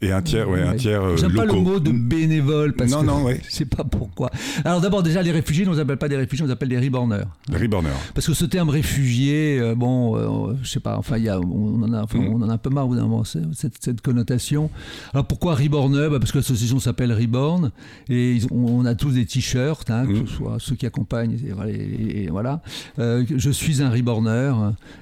Et 0.00 0.12
un 0.12 0.22
tiers, 0.22 0.48
ouais, 0.48 0.62
un 0.62 0.74
tiers 0.76 1.02
euh, 1.02 1.16
J'aime 1.16 1.32
pas 1.34 1.44
le 1.44 1.52
mot 1.54 1.80
de 1.80 1.90
bénévole 1.90 2.72
parce 2.74 2.90
Non, 2.90 3.00
que 3.00 3.06
non, 3.06 3.24
ouais. 3.24 3.40
je 3.48 3.52
sais 3.52 3.64
pas 3.64 3.84
pourquoi. 3.84 4.30
Alors 4.64 4.80
d'abord 4.80 5.02
déjà 5.02 5.22
les 5.22 5.32
réfugiés, 5.32 5.64
on 5.66 5.70
ne 5.70 5.74
les 5.76 5.80
appelle 5.80 5.96
pas 5.96 6.08
des 6.08 6.16
réfugiés, 6.16 6.44
on 6.44 6.46
les 6.46 6.52
appelle 6.52 6.68
des 6.68 6.78
reborners. 6.78 7.24
Reborner. 7.52 7.88
Parce 8.14 8.26
que 8.26 8.34
ce 8.34 8.44
terme 8.44 8.68
réfugié, 8.70 9.58
euh, 9.60 9.74
bon, 9.74 10.16
euh, 10.50 10.54
je 10.62 10.68
sais 10.68 10.80
pas, 10.80 10.96
enfin 10.98 11.18
y 11.18 11.28
a, 11.28 11.40
on 11.40 11.82
en 11.82 11.92
a, 11.92 12.02
enfin, 12.02 12.18
Mm. 12.18 12.28
on 12.28 12.42
en 12.42 12.48
a 12.48 12.52
un 12.54 12.58
peu 12.58 12.70
marre 12.70 12.86
au 12.86 12.88
bout 12.90 12.96
d'un 12.96 13.02
moment, 13.06 13.24
cette, 13.24 13.74
cette 13.80 14.00
connotation. 14.00 14.70
Alors 15.12 15.26
pourquoi 15.26 15.54
Reborner 15.54 16.08
Bah, 16.10 16.18
Parce 16.20 16.32
que 16.32 16.38
l'association 16.38 16.78
s'appelle 16.78 17.12
Reborn 17.12 17.70
et 18.08 18.32
ils 18.34 18.46
on 18.50 18.84
a 18.84 18.94
tous 18.94 19.12
des 19.12 19.26
t-shirts, 19.26 19.90
hein, 19.90 20.06
que 20.06 20.12
Mm. 20.12 20.26
ce 20.26 20.32
soit 20.34 20.56
ceux 20.58 20.74
qui 20.76 20.86
accompagnent, 20.86 21.32
et, 21.44 21.52
voilà, 21.52 21.70
et- 21.72 22.24
et 22.24 22.28
voilà. 22.28 22.62
Euh, 22.98 23.24
je 23.36 23.50
suis 23.50 23.82
un 23.82 23.90
Reborner 23.90 24.52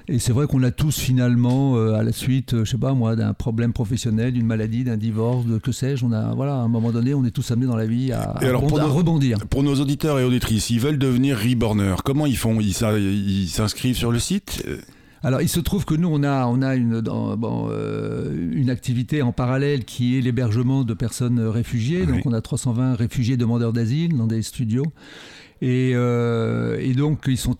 et 0.07 0.19
c'est 0.19 0.33
vrai 0.33 0.47
qu'on 0.47 0.63
a 0.63 0.71
tous 0.71 0.97
finalement 0.99 1.75
euh, 1.77 1.93
à 1.93 2.03
la 2.03 2.11
suite, 2.11 2.55
je 2.63 2.69
sais 2.69 2.77
pas 2.77 2.93
moi, 2.93 3.15
d'un 3.15 3.33
problème 3.33 3.73
professionnel, 3.73 4.33
d'une 4.33 4.45
maladie, 4.45 4.83
d'un 4.87 4.97
divorce, 4.97 5.45
de 5.45 5.57
que 5.59 5.71
sais-je, 5.71 6.03
on 6.05 6.11
a, 6.11 6.33
voilà, 6.33 6.53
à 6.55 6.59
un 6.59 6.67
moment 6.67 6.91
donné, 6.91 7.13
on 7.13 7.23
est 7.25 7.31
tous 7.31 7.49
amenés 7.51 7.67
dans 7.67 7.75
la 7.75 7.85
vie 7.85 8.11
à, 8.11 8.35
Et 8.41 8.45
alors, 8.45 8.63
à 8.63 8.67
pour 8.67 8.79
à 8.79 8.83
nos- 8.83 8.93
rebondir. 8.93 9.37
Pour 9.49 9.63
nos 9.63 9.75
auditeurs 9.75 10.19
et 10.19 10.23
auditrices, 10.23 10.69
ils 10.69 10.79
veulent 10.79 10.97
devenir 10.97 11.37
Reborner. 11.37 11.95
Comment 12.03 12.25
ils 12.25 12.37
font? 12.37 12.59
Ils 12.59 13.47
s'inscrivent 13.49 13.95
sur 13.97 14.11
le 14.11 14.19
site? 14.19 14.63
Alors, 15.23 15.41
il 15.41 15.49
se 15.49 15.59
trouve 15.59 15.83
que 15.83 15.95
nous, 15.95 16.07
on 16.09 16.23
a, 16.23 16.45
on 16.45 16.61
a 16.61 16.75
une, 16.75 17.01
bon, 17.01 17.67
euh, 17.71 18.51
une 18.53 18.69
activité 18.69 19.21
en 19.23 19.31
parallèle 19.31 19.83
qui 19.83 20.17
est 20.17 20.21
l'hébergement 20.21 20.83
de 20.83 20.93
personnes 20.93 21.39
réfugiées. 21.39 22.01
Oui. 22.07 22.13
Donc, 22.17 22.25
on 22.25 22.33
a 22.33 22.41
320 22.41 22.93
réfugiés 22.95 23.35
demandeurs 23.35 23.73
d'asile 23.73 24.15
dans 24.15 24.27
des 24.27 24.41
studios. 24.43 24.85
Et, 25.61 25.93
euh, 25.95 26.93
donc, 26.93 27.25
ils 27.27 27.37
sont 27.37 27.55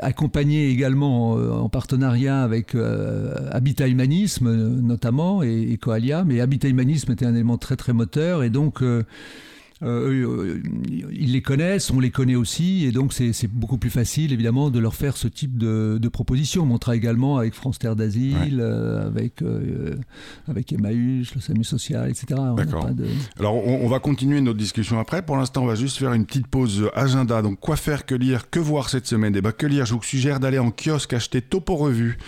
accompagnés 0.00 0.68
également 0.68 1.32
en, 1.32 1.62
en 1.62 1.68
partenariat 1.68 2.42
avec 2.42 2.74
euh, 2.74 3.34
Habitat 3.50 3.88
Humanisme, 3.88 4.46
euh, 4.46 4.68
notamment, 4.80 5.42
et, 5.42 5.72
et 5.72 5.76
Coalia. 5.76 6.24
Mais 6.24 6.40
Habitat 6.40 6.68
Humanisme 6.68 7.12
était 7.12 7.26
un 7.26 7.34
élément 7.34 7.58
très, 7.58 7.76
très 7.76 7.92
moteur. 7.92 8.42
Et 8.42 8.50
donc, 8.50 8.82
euh, 8.82 9.04
euh, 9.82 10.10
eux, 10.10 10.62
ils 11.12 11.32
les 11.32 11.42
connaissent, 11.42 11.90
on 11.90 12.00
les 12.00 12.10
connaît 12.10 12.34
aussi, 12.34 12.84
et 12.84 12.92
donc 12.92 13.12
c'est 13.12 13.46
beaucoup 13.50 13.78
plus 13.78 13.90
facile 13.90 14.32
évidemment 14.32 14.70
de 14.70 14.78
leur 14.78 14.94
faire 14.94 15.16
ce 15.16 15.26
type 15.28 15.56
de, 15.56 15.98
de 16.00 16.08
proposition. 16.08 16.68
On 16.70 16.78
travaille 16.78 16.98
également 16.98 17.38
avec 17.38 17.54
France 17.54 17.78
Terre 17.78 17.96
d'Asile, 17.96 18.56
Ouais. 18.56 18.60
euh, 18.60 19.06
avec, 19.06 19.42
euh, 19.42 19.94
avec 20.48 20.72
Emmaüs, 20.72 21.34
le 21.34 21.40
SAMU 21.40 21.64
social, 21.64 22.10
etc. 22.10 22.26
D'accord. 22.56 22.90
de- 22.90 23.06
Alors, 23.38 23.54
on, 23.56 23.84
on 23.84 23.88
va 23.88 23.98
continuer 24.00 24.40
notre 24.40 24.58
discussion 24.58 24.98
après. 24.98 25.22
Pour 25.22 25.36
l'instant, 25.36 25.62
on 25.62 25.66
va 25.66 25.74
juste 25.74 25.96
faire 25.98 26.12
une 26.12 26.26
petite 26.26 26.46
pause 26.46 26.90
agenda. 26.94 27.40
Donc, 27.42 27.58
quoi 27.60 27.76
faire, 27.76 28.04
que 28.06 28.14
lire, 28.14 28.50
que 28.50 28.58
voir 28.60 28.88
cette 28.90 29.06
semaine? 29.06 29.34
Eh 29.36 29.40
ben, 29.40 29.52
que 29.52 29.66
lire 29.66 29.86
Je 29.86 29.94
vous 29.94 30.02
suggère 30.02 30.40
d'aller 30.40 30.58
en 30.58 30.70
kiosque 30.70 31.12
acheter 31.14 31.40
Topo 31.40 31.76
Revue, 31.76 32.18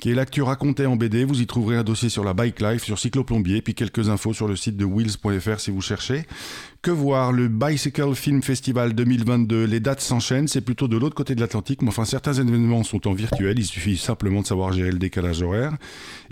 qui 0.00 0.10
est 0.10 0.14
l'actu 0.14 0.42
racontée 0.42 0.86
en 0.86 0.96
BD. 0.96 1.24
Vous 1.24 1.40
y 1.40 1.46
trouverez 1.46 1.76
un 1.76 1.84
dossier 1.84 2.08
sur 2.08 2.24
la 2.24 2.32
Bike 2.34 2.60
Life, 2.60 2.84
sur 2.84 2.98
Cycloplombier, 2.98 3.60
puis 3.62 3.74
quelques 3.74 4.08
infos 4.08 4.32
sur 4.32 4.48
le 4.48 4.56
site 4.56 4.76
de 4.76 4.84
wheels.fr 4.84 5.60
si 5.60 5.70
vous 5.70 5.80
cherchez. 5.82 6.24
Que 6.82 6.90
voir 6.90 7.30
Le 7.30 7.46
Bicycle 7.46 8.12
Film 8.16 8.42
Festival 8.42 8.92
2022. 8.92 9.66
Les 9.66 9.78
dates 9.78 10.00
s'enchaînent. 10.00 10.48
C'est 10.48 10.60
plutôt 10.62 10.88
de 10.88 10.96
l'autre 10.96 11.14
côté 11.14 11.36
de 11.36 11.40
l'Atlantique, 11.40 11.80
mais 11.80 11.90
enfin, 11.90 12.04
certains 12.04 12.32
événements 12.32 12.82
sont 12.82 13.06
en 13.06 13.12
virtuel. 13.12 13.56
Il 13.60 13.64
suffit 13.64 13.96
simplement 13.96 14.40
de 14.40 14.48
savoir 14.48 14.72
gérer 14.72 14.90
le 14.90 14.98
décalage 14.98 15.42
horaire. 15.42 15.74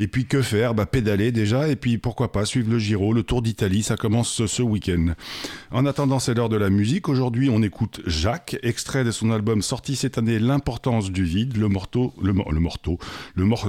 Et 0.00 0.08
puis, 0.08 0.26
que 0.26 0.42
faire? 0.42 0.74
Bah, 0.74 0.86
Pédaler 0.86 1.30
déjà. 1.30 1.68
Et 1.68 1.76
puis, 1.76 1.98
pourquoi 1.98 2.32
pas 2.32 2.44
suivre 2.46 2.68
le 2.68 2.80
Giro, 2.80 3.12
le 3.12 3.22
Tour 3.22 3.42
d'Italie. 3.42 3.84
Ça 3.84 3.94
commence 3.96 4.44
ce, 4.44 4.62
week-end. 4.62 5.14
En 5.70 5.86
attendant, 5.86 6.18
c'est 6.18 6.34
l'heure 6.34 6.48
de 6.48 6.56
la 6.56 6.68
musique. 6.68 7.08
Aujourd'hui, 7.08 7.48
on 7.48 7.62
écoute 7.62 8.00
Jacques, 8.06 8.56
extrait 8.64 9.04
de 9.04 9.12
son 9.12 9.30
album 9.30 9.62
sorti 9.62 9.94
cette 9.94 10.18
année, 10.18 10.40
L'importance 10.40 11.12
du 11.12 11.22
vide. 11.22 11.58
Le 11.58 11.68
morceau, 11.68 12.12
le, 12.20 12.32
mor- 12.32 12.50
le 12.50 12.58
morceau, 12.58 12.98
le 13.36 13.44
mor- 13.44 13.68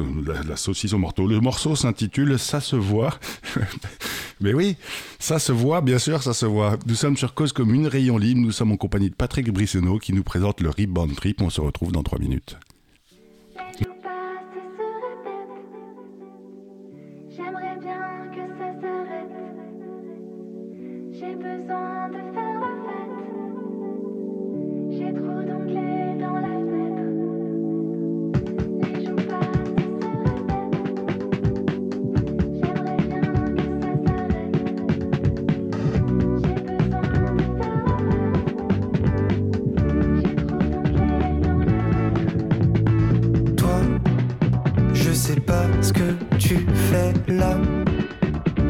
la, 0.49 0.55
saucisse 0.55 0.93
au 0.93 0.97
morceau. 0.97 1.27
Le 1.27 1.41
morceau 1.41 1.75
s'intitule 1.75 2.39
Ça 2.39 2.59
se 2.59 2.75
voit. 2.75 3.19
Mais 4.41 4.55
oui, 4.55 4.77
ça 5.19 5.37
se 5.37 5.51
voit, 5.51 5.81
bien 5.81 5.99
sûr, 5.99 6.23
ça 6.23 6.33
se 6.33 6.47
voit. 6.47 6.70
Nous 6.85 6.95
sommes 6.95 7.17
sur 7.17 7.33
Cause 7.33 7.53
Commune, 7.53 7.87
Rayon 7.87 8.17
Libre. 8.17 8.41
Nous 8.41 8.51
sommes 8.51 8.71
en 8.71 8.77
compagnie 8.77 9.09
de 9.09 9.15
Patrick 9.15 9.51
Brissonneau 9.51 9.99
qui 9.99 10.13
nous 10.13 10.23
présente 10.23 10.61
le 10.61 10.69
Rebound 10.69 11.15
Trip. 11.15 11.41
On 11.41 11.49
se 11.49 11.59
retrouve 11.59 11.91
dans 11.91 12.03
trois 12.03 12.19
minutes. 12.19 12.57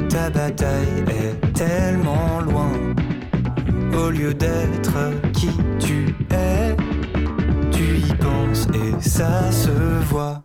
Ta 0.09 0.29
bataille 0.29 1.03
est 1.07 1.53
tellement 1.53 2.41
loin. 2.41 2.71
Au 3.97 4.09
lieu 4.11 4.33
d'être 4.33 4.93
qui 5.33 5.49
tu 5.79 6.15
es, 6.29 6.75
tu 7.71 7.97
y 7.97 8.13
penses 8.15 8.67
et 8.73 9.01
ça 9.01 9.51
se 9.51 9.71
voit. 10.09 10.43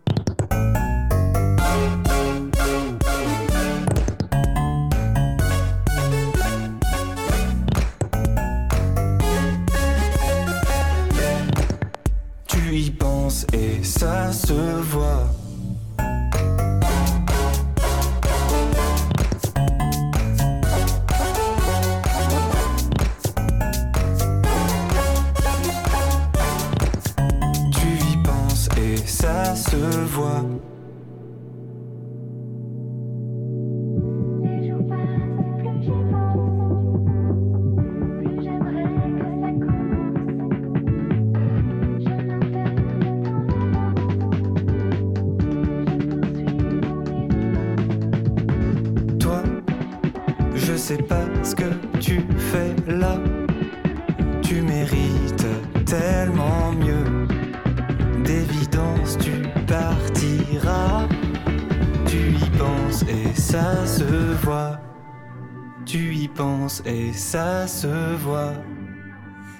Et 66.87 67.11
ça 67.11 67.67
se 67.67 68.15
voit. 68.15 68.53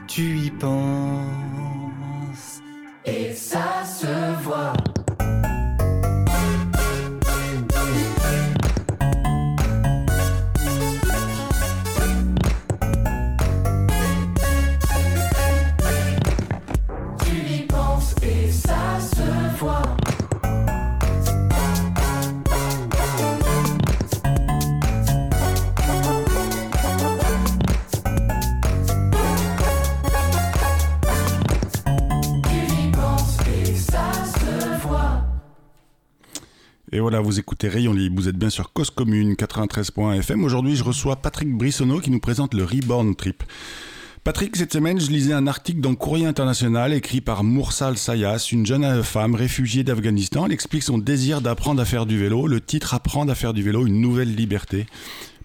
Tu 0.07 0.38
y 0.38 0.51
penses 0.51 1.46
vous 37.21 37.39
écoutez 37.39 37.67
Rayon 37.67 37.93
Libre, 37.93 38.21
vous 38.21 38.27
êtes 38.27 38.38
bien 38.38 38.50
sur 38.50 38.74
Cause 38.74 38.89
Commune 38.89 39.33
93.fm. 39.33 40.43
Aujourd'hui, 40.43 40.75
je 40.75 40.83
reçois 40.83 41.15
Patrick 41.15 41.51
Brissonneau 41.51 42.00
qui 42.00 42.12
nous 42.12 42.19
présente 42.19 42.53
le 42.53 42.63
Reborn 42.63 43.15
Trip. 43.15 43.43
Patrick, 44.24 44.55
cette 44.55 44.74
semaine, 44.74 45.00
je 45.00 45.09
lisais 45.09 45.33
un 45.33 45.47
article 45.47 45.79
dans 45.79 45.95
Courrier 45.95 46.25
International 46.25 46.93
écrit 46.93 47.21
par 47.21 47.43
Moursal 47.43 47.97
Sayas, 47.97 48.50
une 48.51 48.65
jeune 48.65 49.03
femme 49.03 49.36
réfugiée 49.36 49.83
d'Afghanistan. 49.83 50.45
Elle 50.45 50.51
explique 50.51 50.83
son 50.83 50.97
désir 50.97 51.41
d'apprendre 51.41 51.81
à 51.81 51.86
faire 51.86 52.05
du 52.05 52.19
vélo. 52.19 52.45
Le 52.45 52.62
titre 52.62 52.93
Apprendre 52.93 53.31
à 53.31 53.36
faire 53.36 53.53
du 53.53 53.63
vélo, 53.63 53.88
une 53.88 54.00
nouvelle 54.00 54.36
liberté. 54.36 54.86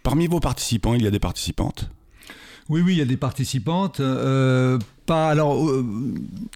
Parmi 0.02 0.26
vos 0.26 0.40
participants, 0.40 0.94
il 0.94 1.02
y 1.02 1.06
a 1.06 1.10
des 1.10 1.20
participantes? 1.20 1.88
Oui, 2.68 2.80
oui, 2.80 2.94
il 2.94 2.98
y 2.98 3.02
a 3.02 3.06
des 3.06 3.16
participantes. 3.16 4.00
Euh, 4.00 4.78
pas, 5.06 5.28
alors, 5.30 5.68
euh, 5.68 5.84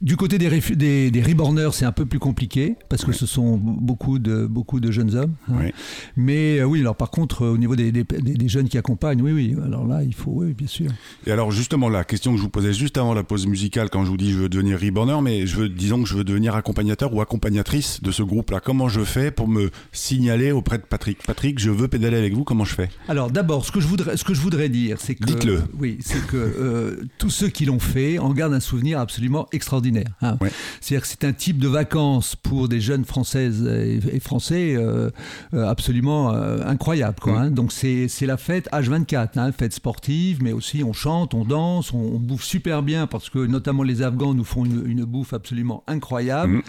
du 0.02 0.16
côté 0.16 0.38
des, 0.38 0.48
des, 0.76 1.10
des 1.10 1.22
reborners, 1.22 1.70
c'est 1.72 1.84
un 1.84 1.92
peu 1.92 2.06
plus 2.06 2.18
compliqué 2.18 2.76
parce 2.88 3.04
que 3.04 3.12
ce 3.12 3.26
sont 3.26 3.56
beaucoup 3.56 4.18
de, 4.18 4.46
beaucoup 4.46 4.80
de 4.80 4.90
jeunes 4.90 5.14
hommes. 5.16 5.34
hein. 5.48 5.54
Oui. 5.60 5.72
Mais 6.16 6.58
euh, 6.60 6.64
oui, 6.64 6.80
alors 6.80 6.96
par 6.96 7.10
contre, 7.10 7.42
euh, 7.44 7.50
au 7.52 7.58
niveau 7.58 7.76
des, 7.76 7.90
des, 7.92 8.48
jeunes 8.48 8.68
qui 8.68 8.78
accompagnent, 8.78 9.22
oui, 9.22 9.32
oui, 9.32 9.56
alors 9.64 9.86
là, 9.86 10.02
il 10.02 10.14
faut, 10.14 10.30
oui, 10.32 10.52
bien 10.52 10.66
sûr. 10.68 10.90
Et 11.26 11.32
alors 11.32 11.50
justement, 11.50 11.88
la 11.88 12.04
question 12.04 12.32
que 12.32 12.38
je 12.38 12.42
vous 12.42 12.48
posais 12.48 12.72
juste 12.72 12.98
avant 12.98 13.14
la 13.14 13.24
pause 13.24 13.46
musicale, 13.46 13.90
quand 13.90 14.04
je 14.04 14.10
vous 14.10 14.16
dis 14.16 14.32
je 14.32 14.38
veux 14.38 14.48
devenir 14.48 14.80
reborner, 14.80 15.18
mais 15.22 15.46
je 15.46 15.56
veux, 15.56 15.68
disons 15.68 16.02
que 16.02 16.08
je 16.08 16.14
veux 16.16 16.24
devenir 16.24 16.54
accompagnateur 16.54 17.12
ou 17.14 17.20
accompagnatrice 17.20 18.02
de 18.02 18.10
ce 18.10 18.22
groupe-là. 18.22 18.60
Comment 18.60 18.88
je 18.88 19.02
fais 19.02 19.30
pour 19.30 19.48
me 19.48 19.70
signaler 19.92 20.52
auprès 20.52 20.78
de 20.78 20.84
Patrick? 20.84 21.18
Patrick, 21.26 21.58
je 21.58 21.70
veux 21.70 21.88
pédaler 21.88 22.16
avec 22.16 22.34
vous, 22.34 22.44
comment 22.44 22.64
je 22.64 22.74
fais? 22.74 22.88
Alors 23.08 23.30
d'abord, 23.30 23.64
ce 23.64 23.72
que 23.72 23.80
je 23.80 23.86
voudrais, 23.86 24.16
ce 24.16 24.24
que 24.24 24.34
je 24.34 24.40
voudrais 24.40 24.68
dire, 24.68 24.98
c'est 25.00 25.14
que 25.14 25.24
Dites-le. 25.24 25.62
Oui, 25.78 25.98
c'est 26.00 26.24
que 26.26 27.00
tous 27.18 27.30
ceux 27.30 27.48
qui 27.48 27.64
l'ont 27.64 27.78
fait 27.80 28.18
en 28.18 28.30
gardent 28.36 28.54
un 28.54 28.60
souvenir 28.60 29.00
absolument 29.00 29.46
extraordinaire. 29.52 30.06
hein. 30.22 30.36
Ouais. 30.40 30.50
C'est-à-dire 30.80 31.02
que 31.02 31.08
c'est 31.08 31.24
un 31.24 31.32
type 31.32 31.58
de 31.58 31.68
vacances 31.68 32.36
pour 32.36 32.68
des 32.68 32.80
jeunes 32.80 33.04
françaises 33.04 33.64
et, 33.66 34.20
français 34.20 34.74
euh, 34.76 35.10
euh, 35.54 35.66
absolument 35.68 36.32
euh, 36.32 36.58
incroyable. 36.66 37.18
Quoi, 37.20 37.40
hein. 37.40 37.50
Donc 37.50 37.72
c'est 37.72 38.08
la 38.22 38.36
fête 38.36 38.68
H24, 38.72 39.38
hein, 39.38 39.52
fête 39.52 39.72
sportive, 39.72 40.42
mais 40.42 40.52
aussi 40.52 40.82
on 40.84 40.92
chante, 40.92 41.34
on 41.34 41.44
danse, 41.44 41.92
on, 41.92 41.98
on 41.98 42.18
bouffe 42.18 42.44
super 42.44 42.82
bien 42.82 43.06
parce 43.06 43.30
que 43.30 43.38
notamment 43.38 43.82
les 43.82 44.02
Afghans 44.02 44.34
nous 44.34 44.44
font 44.44 44.64
une, 44.64 44.84
une 44.86 45.04
bouffe 45.04 45.32
absolument 45.32 45.82
incroyable. 45.86 46.58
Mm. 46.58 46.62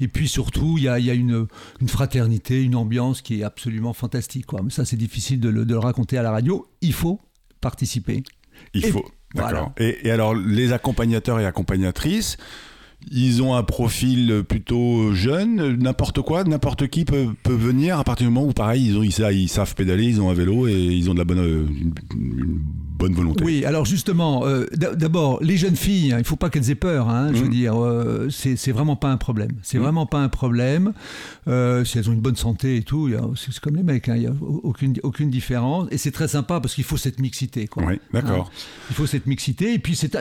Et 0.00 0.08
puis 0.08 0.28
surtout, 0.28 0.76
il 0.78 0.84
y 0.84 0.88
a, 0.88 0.98
y 0.98 1.10
a 1.10 1.14
une, 1.14 1.46
une 1.80 1.88
fraternité, 1.88 2.62
une 2.62 2.76
ambiance 2.76 3.22
qui 3.22 3.40
est 3.40 3.44
absolument 3.44 3.92
fantastique. 3.92 4.46
Quoi. 4.46 4.60
Mais 4.62 4.70
ça, 4.70 4.84
c'est 4.84 4.96
difficile 4.96 5.40
de 5.40 5.48
le, 5.48 5.64
de 5.64 5.72
le 5.74 5.78
raconter 5.78 6.18
à 6.18 6.22
la 6.22 6.30
radio. 6.30 6.66
Il 6.80 6.92
faut 6.92 7.20
participer. 7.60 8.22
Il 8.74 8.84
Et- 8.84 8.90
faut. 8.90 9.04
D'accord. 9.34 9.50
voilà. 9.50 9.72
Et, 9.78 10.08
et 10.08 10.10
alors, 10.10 10.34
les 10.34 10.72
accompagnateurs 10.72 11.40
et 11.40 11.46
accompagnatrices, 11.46 12.36
ils 13.10 13.42
ont 13.42 13.54
un 13.54 13.62
profil 13.62 14.42
plutôt 14.48 15.12
jeune, 15.12 15.76
n'importe 15.76 16.20
quoi, 16.22 16.44
n'importe 16.44 16.88
qui 16.88 17.04
peut, 17.04 17.26
peut 17.42 17.54
venir 17.54 17.98
à 17.98 18.04
partir 18.04 18.26
du 18.26 18.32
moment 18.32 18.46
où, 18.46 18.52
pareil, 18.52 18.86
ils, 18.86 18.96
ont, 18.98 19.02
ils, 19.02 19.12
sa- 19.12 19.32
ils 19.32 19.48
savent 19.48 19.74
pédaler, 19.74 20.04
ils 20.04 20.20
ont 20.20 20.30
un 20.30 20.34
vélo 20.34 20.66
et 20.68 20.72
ils 20.74 21.10
ont 21.10 21.14
de 21.14 21.18
la 21.18 21.24
bonne, 21.24 21.38
une, 21.38 21.92
une 22.16 22.58
bonne 22.98 23.12
volonté. 23.14 23.44
Oui, 23.44 23.64
alors 23.64 23.84
justement, 23.84 24.46
euh, 24.46 24.66
d'a- 24.74 24.94
d'abord, 24.94 25.38
les 25.42 25.56
jeunes 25.56 25.76
filles, 25.76 26.12
hein, 26.12 26.16
il 26.18 26.22
ne 26.22 26.26
faut 26.26 26.36
pas 26.36 26.48
qu'elles 26.50 26.70
aient 26.70 26.74
peur. 26.76 27.08
hein, 27.08 27.30
Je 27.32 27.38
veux 27.38 27.46
Mhm. 27.46 27.50
dire, 27.52 27.82
euh, 27.82 28.28
c'est 28.30 28.72
vraiment 28.72 28.96
pas 28.96 29.10
un 29.10 29.16
problème. 29.16 29.50
C'est 29.62 29.78
Mhm. 29.78 29.84
vraiment 29.84 30.06
pas 30.06 30.20
un 30.20 30.28
problème. 30.28 30.92
Euh, 31.48 31.84
si 31.84 31.98
elles 31.98 32.08
ont 32.08 32.12
une 32.12 32.20
bonne 32.20 32.36
santé 32.36 32.76
et 32.76 32.82
tout, 32.82 33.10
c'est 33.36 33.58
comme 33.60 33.76
les 33.76 33.82
mecs, 33.82 34.08
hein, 34.08 34.14
il 34.16 34.20
n'y 34.22 34.26
a 34.26 34.32
aucune, 34.62 34.94
aucune 35.02 35.30
différence. 35.30 35.88
Et 35.90 35.98
c'est 35.98 36.10
très 36.12 36.28
sympa 36.28 36.60
parce 36.60 36.74
qu'il 36.74 36.84
faut 36.84 36.96
cette 36.96 37.20
mixité. 37.20 37.66
Quoi. 37.66 37.84
Oui, 37.86 37.94
d'accord. 38.12 38.50
Hein, 38.50 38.84
il 38.90 38.94
faut 38.96 39.06
cette 39.06 39.26
mixité. 39.26 39.74
Et 39.74 39.78
puis, 39.78 39.94
c'est- 39.96 40.14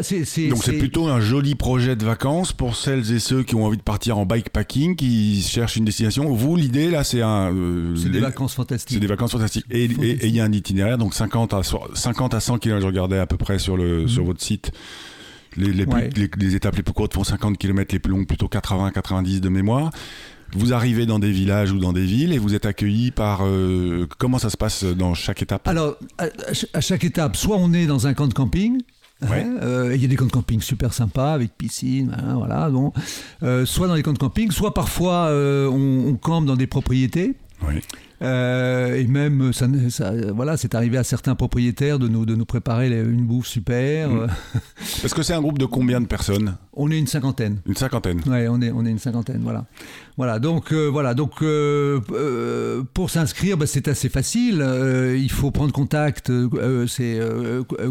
Donc 0.49 0.63
c'est 0.63 0.73
plutôt 0.77 1.07
un 1.07 1.19
joli 1.19 1.55
projet 1.55 1.95
de 1.95 2.03
vacances 2.05 2.51
pour 2.53 2.72
celles 2.75 3.11
et 3.13 3.19
ceux 3.19 3.43
qui 3.43 3.55
ont 3.55 3.65
envie 3.65 3.77
de 3.77 3.81
partir 3.83 4.17
en 4.17 4.25
bikepacking, 4.25 4.95
qui 4.95 5.41
cherchent 5.41 5.75
une 5.75 5.85
destination. 5.85 6.31
Vous, 6.33 6.55
l'idée 6.55 6.89
là, 6.89 7.03
c'est 7.03 7.21
un... 7.21 7.53
euh, 7.53 7.95
C'est 7.95 8.09
des 8.09 8.19
vacances 8.19 8.53
fantastiques. 8.55 8.95
C'est 8.95 8.99
des 9.01 9.07
vacances 9.07 9.31
fantastiques. 9.31 9.65
Et 9.71 9.85
il 9.85 10.35
y 10.35 10.39
a 10.39 10.43
un 10.43 10.51
itinéraire, 10.51 10.97
donc 10.97 11.13
50 11.13 11.53
à, 11.53 11.63
so- 11.63 11.81
50 11.93 12.33
à 12.33 12.39
100 12.39 12.57
km, 12.59 12.81
je 12.81 12.87
regardais 12.87 13.19
à 13.19 13.25
peu 13.27 13.37
près 13.37 13.59
sur, 13.59 13.77
le, 13.77 14.07
sur 14.07 14.23
votre 14.23 14.41
site. 14.41 14.71
Les, 15.55 15.71
les, 15.71 15.85
plus- 15.85 15.93
Mhm. 15.93 15.93
Ouais. 16.03 16.09
les- 16.15 16.29
les 16.47 16.55
étapes 16.55 16.75
les 16.77 16.83
plus 16.83 16.93
courtes 16.93 17.13
font 17.13 17.23
50 17.23 17.57
km, 17.57 17.93
les 17.93 17.99
plus 17.99 18.11
longues 18.11 18.25
plutôt 18.27 18.47
80-90 18.47 19.39
de 19.39 19.49
mémoire. 19.49 19.91
Vous 20.55 20.71
arrivez 20.73 21.05
dans 21.07 21.17
des 21.19 21.31
villages 21.31 21.71
ou 21.71 21.79
dans 21.79 21.93
des 21.93 22.05
villes 22.05 22.31
et 22.33 22.37
vous 22.37 22.53
êtes 22.55 22.65
accueillis 22.67 23.11
par... 23.11 23.39
euh, 23.43 24.07
comment 24.19 24.37
ça 24.39 24.49
se 24.51 24.57
passe 24.57 24.83
dans 24.83 25.13
chaque 25.15 25.41
étape? 25.41 25.67
Alors, 25.67 25.97
à 26.73 26.81
chaque 26.81 27.03
étape, 27.03 27.35
soit 27.35 27.57
on 27.57 27.73
est 27.73 27.85
dans 27.87 28.05
un 28.07 28.13
camp 28.13 28.27
de 28.27 28.33
camping. 28.33 28.79
Ouais. 29.21 29.45
euh, 29.61 29.95
Il 29.95 30.01
y 30.01 30.05
a 30.05 30.07
des 30.07 30.15
camps 30.17 30.25
de 30.25 30.31
camping 30.31 30.59
super 30.59 30.93
sympas 30.93 31.33
avec 31.33 31.55
piscine, 31.57 32.13
hein, 32.17 32.33
voilà. 32.35 32.69
Donc, 32.69 32.93
euh, 33.43 33.65
soit 33.65 33.87
dans 33.87 33.95
les 33.95 34.03
camps 34.03 34.11
de 34.13 34.17
camping, 34.17 34.51
soit 34.51 34.73
parfois 34.73 35.27
euh, 35.27 35.67
on, 35.69 36.09
on 36.09 36.15
campe 36.15 36.45
dans 36.45 36.55
des 36.57 36.67
propriétés. 36.67 37.35
Oui. 37.65 37.75
Euh, 38.23 38.95
et 38.95 39.05
même, 39.05 39.51
ça, 39.53 39.67
ça- 39.89 40.13
voilà, 40.33 40.55
c'est 40.57 40.75
arrivé 40.75 40.97
à 40.97 41.03
certains 41.03 41.35
propriétaires 41.35 41.99
de 41.99 42.07
nous, 42.07 42.25
de 42.25 42.35
nous 42.35 42.45
préparer 42.45 42.89
les- 42.89 43.01
une 43.01 43.25
bouffe 43.25 43.47
super. 43.47 44.09
Mm. 44.09 44.19
Euh, 44.19 44.27
Est-ce 45.03 45.13
que 45.13 45.23
c'est 45.23 45.33
un 45.33 45.41
groupe 45.41 45.57
de 45.59 45.65
combien 45.65 45.99
de 46.01 46.05
personnes? 46.07 46.55
On 46.75 46.89
est 46.89 46.97
une 46.97 47.07
cinquantaine. 47.07 47.57
Une 47.67 47.75
cinquantaine. 47.75 48.21
Ouais, 48.25 48.47
on 48.49 48.61
est, 48.61 48.71
on 48.71 48.85
est 48.85 48.89
une 48.89 48.97
cinquantaine, 48.99 49.41
voilà. 49.43 49.65
Voilà, 50.17 50.39
donc, 50.39 50.71
euh, 50.71 50.87
voilà, 50.87 51.13
donc 51.13 51.41
euh, 51.41 51.99
pour 52.93 53.09
s'inscrire, 53.09 53.57
bah, 53.57 53.65
c'est 53.67 53.87
assez 53.87 54.09
facile. 54.09 54.63
Il 55.15 55.31
faut 55.31 55.51
prendre 55.51 55.71
contact, 55.73 56.31
c'est 56.87 57.19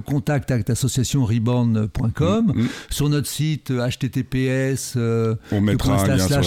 contact 0.07 0.51
at 0.51 0.61
associationreborn.com. 0.68 2.53
Mm. 2.55 2.66
Sur 2.90 3.09
notre 3.09 3.29
site 3.29 3.71
https 3.71 4.97
On 4.97 5.61
mettra 5.61 5.92
un 5.95 6.07
lien 6.16 6.18
sur 6.18 6.37
la- 6.37 6.42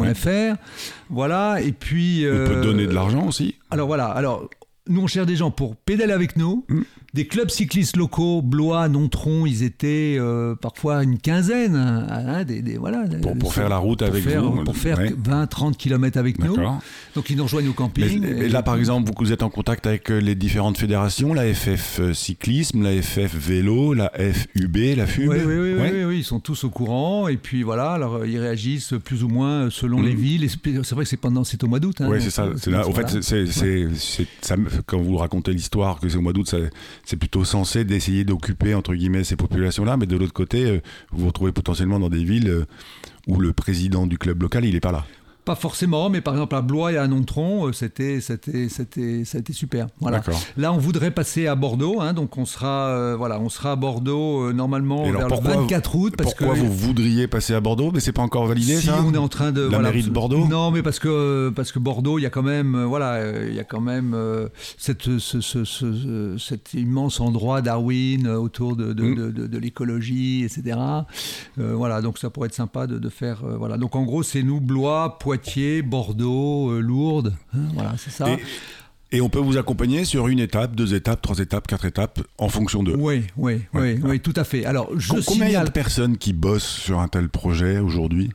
ouais. 0.00 0.14
Voilà, 1.08 1.60
et 1.62 1.72
puis. 1.72 2.26
On 2.28 2.46
peut 2.48 2.60
donner 2.62 2.86
de 2.86 2.92
l'argent 2.96 3.26
aussi 3.26 3.54
alors 3.70 3.86
voilà, 3.86 4.06
alors 4.06 4.48
nous 4.88 5.02
on 5.02 5.06
cherche 5.06 5.26
des 5.26 5.36
gens 5.36 5.50
pour 5.50 5.76
pédaler 5.76 6.12
avec 6.12 6.36
nous, 6.36 6.64
Mm. 6.68 6.82
Des 7.16 7.26
clubs 7.26 7.48
cyclistes 7.50 7.96
locaux, 7.96 8.42
Blois, 8.42 8.88
Nontron, 8.88 9.46
ils 9.46 9.62
étaient 9.62 10.16
euh, 10.20 10.54
parfois 10.54 11.02
une 11.02 11.18
quinzaine, 11.18 11.74
hein, 11.74 12.06
hein, 12.10 12.44
des, 12.44 12.60
des- 12.60 12.76
voilà, 12.76 13.04
pour, 13.40 13.54
faire 13.54 13.70
la 13.70 13.78
route 13.78 14.00
pour 14.00 14.08
avec 14.08 14.22
faire, 14.22 14.44
vous 14.44 14.62
pour 14.64 14.76
faire 14.76 14.98
Ouais. 14.98 15.12
20-30 15.24 15.76
km 15.76 16.18
avec 16.18 16.38
nous. 16.38 16.54
Donc 17.14 17.30
ils 17.30 17.36
nous 17.36 17.44
rejoignent 17.44 17.68
au 17.68 17.72
camping. 17.72 18.20
mais 18.20 18.28
et- 18.46 18.48
là, 18.50 18.62
par 18.62 18.76
exemple, 18.76 19.08
vous, 19.08 19.14
vous 19.26 19.32
êtes 19.32 19.42
en 19.42 19.48
contact 19.48 19.86
avec 19.86 20.10
euh, 20.10 20.18
les 20.20 20.34
différentes 20.34 20.76
fédérations, 20.76 21.32
la 21.32 21.52
FF 21.54 22.00
euh, 22.00 22.12
cyclisme, 22.14 22.82
la 22.82 23.00
FF 23.00 23.34
vélo, 23.34 23.94
la 23.94 24.10
FUB, 24.10 24.76
la 24.96 25.06
FUB. 25.06 25.28
Oui, 25.30 25.36
oui, 25.38 25.42
oui, 25.46 25.54
oui, 25.58 25.74
Ouais. 25.80 25.90
oui, 25.94 26.04
oui, 26.04 26.18
ils 26.18 26.24
sont 26.24 26.38
tous 26.40 26.64
au 26.64 26.70
courant 26.70 27.28
et 27.28 27.38
puis 27.38 27.62
voilà, 27.62 27.92
alors 27.92 28.26
ils 28.26 28.38
réagissent 28.38 28.92
plus 29.02 29.24
ou 29.24 29.28
moins 29.28 29.70
selon 29.70 30.02
les 30.02 30.14
villes. 30.14 30.44
Et 30.44 30.48
C'est 30.82 30.94
vrai 30.94 31.04
que 31.04 31.08
c'est 31.10 31.16
pendant, 31.16 31.44
c'est 31.44 31.64
au 31.64 31.66
mois 31.66 31.80
d'août. 31.80 31.96
hein, 32.00 32.08
Oui, 32.10 32.18
c'est 32.20 32.28
ça. 32.30 32.46
là- 32.66 32.86
au 32.86 32.92
fait, 32.92 33.22
c'est, 33.22 34.26
quand 34.86 34.98
vous 35.00 35.16
racontez 35.16 35.52
l'histoire 35.54 35.98
que 35.98 36.10
c'est 36.10 36.18
au 36.18 36.20
mois 36.20 36.34
d'août, 36.34 36.48
ça- 36.48 36.58
c'est 37.06 37.16
plutôt 37.16 37.44
censé 37.44 37.84
d'essayer 37.84 38.24
d'occuper 38.24 38.74
entre 38.74 38.92
guillemets 38.94 39.22
ces 39.22 39.36
populations-là, 39.36 39.96
mais 39.96 40.06
de 40.06 40.16
l'autre 40.16 40.32
côté, 40.32 40.64
euh, 40.64 40.80
vous 41.12 41.20
vous 41.20 41.26
retrouvez 41.28 41.52
potentiellement 41.52 42.00
dans 42.00 42.10
des 42.10 42.24
villes 42.24 42.50
euh, 42.50 42.66
où 43.28 43.40
le 43.40 43.52
président 43.52 44.06
du 44.08 44.18
club 44.18 44.42
local, 44.42 44.64
il 44.64 44.74
est 44.74 44.80
pas 44.80 44.92
là. 44.92 45.06
Pas 45.46 45.54
forcément, 45.54 46.10
mais 46.10 46.20
par 46.20 46.34
exemple 46.34 46.56
à 46.56 46.60
Blois 46.60 46.92
et 46.92 46.96
à 46.98 47.06
Nontron, 47.06 47.68
euh, 47.68 47.72
c'était, 47.72 48.20
c'était, 48.20 48.68
c'était, 48.68 49.20
été 49.22 49.52
super. 49.52 49.86
Voilà. 50.00 50.20
Là, 50.56 50.72
on 50.72 50.78
voudrait 50.78 51.12
passer 51.12 51.46
à 51.46 51.54
Bordeaux, 51.54 52.00
hein, 52.00 52.14
donc 52.14 52.36
on 52.36 52.44
sera, 52.44 52.88
euh, 52.88 53.14
voilà, 53.16 53.38
on 53.38 53.48
sera 53.48 53.70
à 53.72 53.76
Bordeaux 53.76 54.48
euh, 54.48 54.52
normalement 54.52 55.04
alors, 55.04 55.20
vers 55.20 55.28
pourquoi 55.28 55.54
le 55.54 55.60
24 55.60 55.94
août, 55.96 56.14
parce 56.18 56.34
Pourquoi 56.34 56.54
que 56.56 56.60
vous 56.60 56.72
voudriez 56.72 57.28
passer 57.28 57.54
à 57.54 57.60
Bordeaux, 57.60 57.92
mais 57.94 58.00
c'est 58.00 58.10
pas 58.12 58.22
encore 58.22 58.46
validé 58.46 58.76
si 58.80 58.86
ça 58.86 58.98
on 59.06 59.14
est 59.14 59.18
en 59.18 59.28
train 59.28 59.52
de 59.52 59.60
La 59.62 59.68
voilà, 59.68 59.82
mairie 59.84 60.02
de 60.02 60.10
Bordeaux? 60.10 60.46
Non, 60.48 60.72
mais 60.72 60.82
parce 60.82 60.98
que 60.98 61.50
parce 61.54 61.70
que 61.70 61.78
Bordeaux, 61.78 62.18
il 62.18 62.22
y 62.22 62.26
a 62.26 62.30
quand 62.30 62.42
même 62.42 62.82
voilà, 62.84 63.20
il 63.46 63.54
y 63.54 63.60
a 63.60 63.64
quand 63.64 63.80
même 63.80 64.16
cette 64.78 65.02
ce, 65.02 65.18
ce- 65.20 65.40
ce- 65.40 65.64
ce- 65.64 66.36
cet 66.38 66.74
immense 66.74 67.20
endroit 67.20 67.62
Darwin 67.62 68.26
autour 68.28 68.74
de 68.74 68.92
de, 68.92 69.02
Mm. 69.04 69.14
de- 69.14 69.30
de- 69.30 69.46
de 69.46 69.58
l'écologie, 69.58 70.42
etc. 70.42 70.76
Euh, 71.60 71.74
voilà, 71.76 72.02
donc 72.02 72.18
ça 72.18 72.30
pourrait 72.30 72.46
être 72.48 72.54
sympa 72.54 72.88
de, 72.88 73.08
faire 73.08 73.44
voilà. 73.58 73.76
Donc 73.78 73.94
en 73.94 74.02
gros, 74.02 74.24
c'est 74.24 74.42
nous 74.42 74.60
Blois, 74.60 75.18
Poitiers, 75.20 75.35
Bordeaux, 75.82 76.70
euh, 76.72 76.80
Lourdes, 76.80 77.34
hein, 77.54 77.58
voilà, 77.74 77.94
c'est 77.98 78.10
ça. 78.10 78.28
Et, 78.30 79.16
et 79.18 79.20
on 79.20 79.28
peut 79.28 79.38
vous 79.38 79.56
accompagner 79.56 80.04
sur 80.04 80.28
une 80.28 80.40
étape, 80.40 80.74
deux 80.76 80.94
étapes, 80.94 81.22
trois 81.22 81.38
étapes, 81.38 81.66
quatre 81.66 81.84
étapes, 81.84 82.20
en 82.38 82.48
fonction 82.48 82.82
de. 82.82 82.92
Oui, 82.94 83.22
oui, 83.36 83.60
Ouais. 83.72 83.94
oui, 83.94 84.00
oui, 84.02 84.20
tout 84.20 84.34
à 84.36 84.44
fait. 84.44 84.64
Alors, 84.64 84.88
je 84.98 85.08
Com- 85.10 85.20
Combien 85.24 85.44
il 85.46 85.52
y 85.52 85.54
a 85.54 85.58
signale, 85.60 85.66
de 85.66 85.72
personnes 85.72 86.16
qui 86.18 86.32
bossent 86.32 86.66
sur 86.66 86.98
un 87.00 87.08
tel 87.08 87.28
projet 87.28 87.78
aujourd'hui 87.78 88.30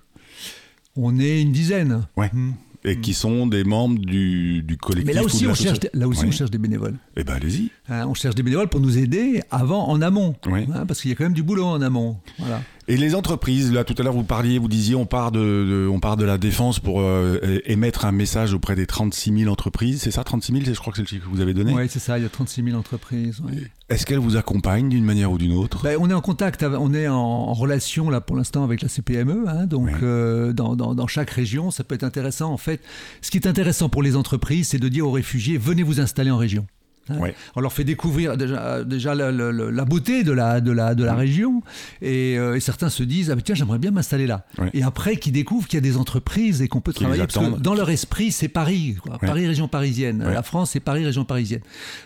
on 0.98 1.18
est 1.20 1.42
une 1.42 1.52
dizaine. 1.54 2.06
Ouais. 2.18 2.30
Mm. 2.34 2.52
et 2.84 3.00
qui 3.00 3.14
sont 3.14 3.46
des 3.48 3.64
membres 3.64 4.00
du, 4.00 4.62
du 4.64 4.76
collectif 4.76 5.06
Mais 5.08 5.14
là 5.14 5.24
aussi, 5.24 5.44
de 5.46 5.50
on 5.50 5.54
cherche, 5.54 5.78
là 5.94 6.08
aussi, 6.08 6.22
Ouais. 6.24 6.28
on 6.28 6.32
cherche 6.32 6.50
des 6.52 6.58
bénévoles. 6.58 6.96
Eh 7.16 7.24
ben 7.24 7.36
allez-y. 7.36 7.70
Hein, 7.88 8.08
on 8.08 8.14
cherche 8.16 8.34
des 8.36 8.42
bénévoles 8.44 8.68
pour 8.70 8.80
nous 8.82 8.98
aider 8.98 9.42
avant, 9.52 9.88
en 9.88 10.02
amont. 10.02 10.36
Oui. 10.48 10.66
Hein, 10.74 10.86
parce 10.88 11.00
qu'il 11.02 11.10
y 11.12 11.14
a 11.14 11.16
quand 11.16 11.24
même 11.26 11.34
du 11.34 11.44
boulot 11.44 11.64
en 11.66 11.82
amont. 11.82 12.18
Voilà. 12.40 12.62
Et 12.92 12.98
les 12.98 13.16
entreprises, 13.16 13.72
là 13.72 13.86
tout 13.86 13.96
à 14.00 14.04
l'heure 14.04 14.12
vous 14.12 14.26
parliez, 14.26 14.60
vous 14.60 14.68
disiez 14.68 14.96
on 14.96 15.06
part 15.06 15.32
de, 15.32 15.40
de- 15.40 15.88
on 15.90 16.02
part 16.02 16.18
de 16.18 16.26
la 16.26 16.38
défense 16.38 16.80
pour 16.80 17.00
euh, 17.00 17.40
émettre 17.66 18.04
un 18.04 18.12
message 18.12 18.54
auprès 18.54 18.76
des 18.76 18.86
36 18.86 19.32
000 19.44 19.50
entreprises, 19.50 20.02
c'est 20.02 20.12
ça 20.12 20.26
36 20.26 20.52
000 20.52 20.66
c'est- 20.66 20.74
Je 20.74 20.80
crois 20.82 20.92
que 20.92 20.98
c'est 20.98 21.04
le 21.04 21.08
chiffre 21.08 21.24
que 21.26 21.34
vous 21.34 21.40
avez 21.40 21.54
donné? 21.54 21.74
Oui, 21.74 21.84
c'est 21.90 22.00
ça, 22.00 22.20
il 22.20 22.24
y 22.24 22.26
a 22.26 22.30
36 22.30 22.64
000 22.66 22.78
entreprises. 22.78 23.40
ouais. 23.40 23.64
Est-ce 23.88 24.06
qu'elles 24.06 24.20
vous 24.20 24.36
accompagnent 24.36 24.90
d'une 24.90 25.06
manière 25.06 25.32
ou 25.32 25.38
d'une 25.38 25.54
autre? 25.54 25.84
Ben, 25.84 25.96
on 26.02 26.10
est 26.10 26.14
en 26.14 26.20
contact, 26.20 26.64
on 26.64 26.94
est 26.94 27.08
en, 27.08 27.16
en 27.16 27.54
relation 27.54 28.10
là 28.10 28.20
pour 28.20 28.36
l'instant 28.36 28.66
avec 28.66 28.82
la 28.82 28.90
CPME, 28.90 29.46
hein, 29.48 29.68
donc 29.68 29.86
Ouais. 29.86 29.94
euh, 30.04 30.52
dans, 30.52 30.76
dans- 30.76 30.94
dans 30.94 31.08
chaque 31.08 31.30
région, 31.30 31.72
ça 31.72 31.86
peut 31.86 31.96
être 31.96 32.04
intéressant. 32.04 32.52
En 32.52 32.58
fait, 32.58 32.82
ce 33.22 33.32
qui 33.32 33.38
est 33.38 33.48
intéressant 33.48 33.88
pour 33.88 34.04
les 34.04 34.18
entreprises, 34.18 34.68
c'est 34.68 34.80
de 34.80 34.90
dire 34.90 35.08
aux 35.08 35.12
réfugiés 35.12 35.58
venez 35.58 35.84
vous 35.84 36.02
installer 36.02 36.30
en 36.32 36.38
région. 36.38 36.66
Hein. 37.12 37.20
Ouais. 37.20 37.36
On 37.56 37.62
leur 37.62 37.74
fait 37.74 37.84
découvrir 37.84 38.38
déjà, 38.38 38.84
déjà 38.84 39.16
la, 39.16 39.32
la- 39.32 39.52
la- 39.52 39.72
la 39.72 39.86
beauté 39.86 40.24
de 40.24 40.32
la, 40.32 40.62
de 40.62 40.72
la, 40.72 40.96
de 40.96 41.04
la 41.04 41.14
région 41.14 41.62
et, 42.02 42.38
euh, 42.38 42.56
et 42.56 42.60
certains 42.60 42.90
se 42.90 43.04
disent 43.04 43.30
ah 43.32 43.36
tiens 43.44 43.56
j'aimerais 43.56 43.80
bien 43.80 43.92
m'installer 43.92 44.28
là. 44.28 44.46
Ouais. 44.58 44.70
Et 44.74 44.84
après 44.84 45.18
qu'ils 45.18 45.34
découvrent 45.34 45.68
qu'il 45.68 45.78
y 45.78 45.80
a 45.80 45.82
des 45.82 45.98
entreprises 45.98 46.62
et 46.62 46.68
qu'on 46.68 46.82
peut 46.82 46.92
Qui 46.94 47.04
travailler 47.04 47.26
parce 47.28 47.38
que 47.38 47.60
dans 47.60 47.74
leur 47.74 47.90
esprit 47.90 48.32
c'est 48.32 48.48
Paris, 48.48 48.96
quoi. 49.02 49.14
Ouais. 49.22 49.28
Paris 49.28 49.48
région 49.48 49.68
parisienne. 49.68 50.24
La 50.24 50.44
France 50.44 50.72
c'est 50.72 50.80
Paris 50.80 51.06
région 51.06 51.26
parisienne. 51.26 51.62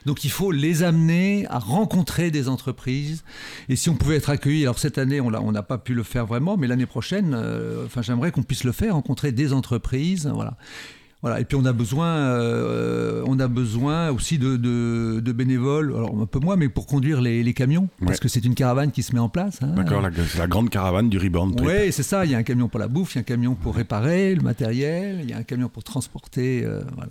Donc 0.05 0.23
il 0.25 0.31
faut 0.31 0.51
les 0.51 0.83
amener 0.83 1.45
à 1.49 1.59
rencontrer 1.59 2.31
des 2.31 2.49
entreprises. 2.49 3.23
Et 3.69 3.75
si 3.75 3.89
on 3.89 3.95
pouvait 3.95 4.15
être 4.17 4.29
accueilli, 4.29 4.63
alors 4.63 4.79
cette 4.79 4.97
année 4.97 5.21
on 5.21 5.51
n'a 5.51 5.63
pas 5.63 5.77
pu 5.77 5.93
le 5.93 6.03
faire 6.03 6.25
vraiment, 6.25 6.57
mais 6.57 6.67
l'année 6.67 6.85
prochaine, 6.85 7.33
euh, 7.35 7.85
enfin 7.85 8.01
j'aimerais 8.01 8.31
qu'on 8.31 8.43
puisse 8.43 8.63
le 8.63 8.71
faire, 8.71 8.93
rencontrer 8.93 9.31
des 9.31 9.53
entreprises, 9.53 10.29
voilà. 10.33 10.57
Voilà. 11.25 11.39
Et 11.41 11.45
puis 11.45 11.57
on 11.59 11.65
a 11.65 11.73
besoin, 11.73 12.05
euh, 12.05 13.23
on 13.25 13.39
a 13.39 13.47
besoin 13.47 14.11
aussi 14.11 14.37
de, 14.37 14.57
de- 14.57 15.19
de 15.19 15.31
bénévoles, 15.31 15.91
alors 15.95 16.15
un 16.21 16.27
peu 16.27 16.37
moins, 16.39 16.55
mais 16.55 16.69
pour 16.69 16.85
conduire 16.85 17.19
les, 17.19 17.41
les 17.41 17.53
camions, 17.55 17.89
parce 18.05 18.19
que 18.19 18.27
c'est 18.27 18.45
une 18.45 18.53
caravane 18.53 18.91
qui 18.91 19.01
se 19.01 19.11
met 19.11 19.19
en 19.19 19.27
place. 19.27 19.57
hein. 19.63 19.73
D'accord, 19.75 20.01
la, 20.01 20.47
grande 20.47 20.69
caravane 20.69 21.09
du 21.09 21.17
Reborn 21.17 21.55
Trip. 21.55 21.67
Oui, 21.67 21.91
c'est 21.91 22.03
ça. 22.03 22.25
Il 22.25 22.31
y 22.31 22.35
a 22.35 22.37
un 22.37 22.43
camion 22.43 22.67
pour 22.67 22.79
la 22.79 22.87
bouffe, 22.87 23.15
il 23.15 23.17
y 23.17 23.19
a 23.19 23.21
un 23.21 23.23
camion 23.23 23.55
pour 23.55 23.75
réparer 23.75 24.35
le 24.35 24.41
matériel, 24.43 25.21
il 25.23 25.29
y 25.29 25.33
a 25.33 25.37
un 25.37 25.43
camion 25.43 25.67
pour 25.67 25.83
transporter. 25.83 26.63
euh, 26.63 26.81
voilà. 26.95 27.09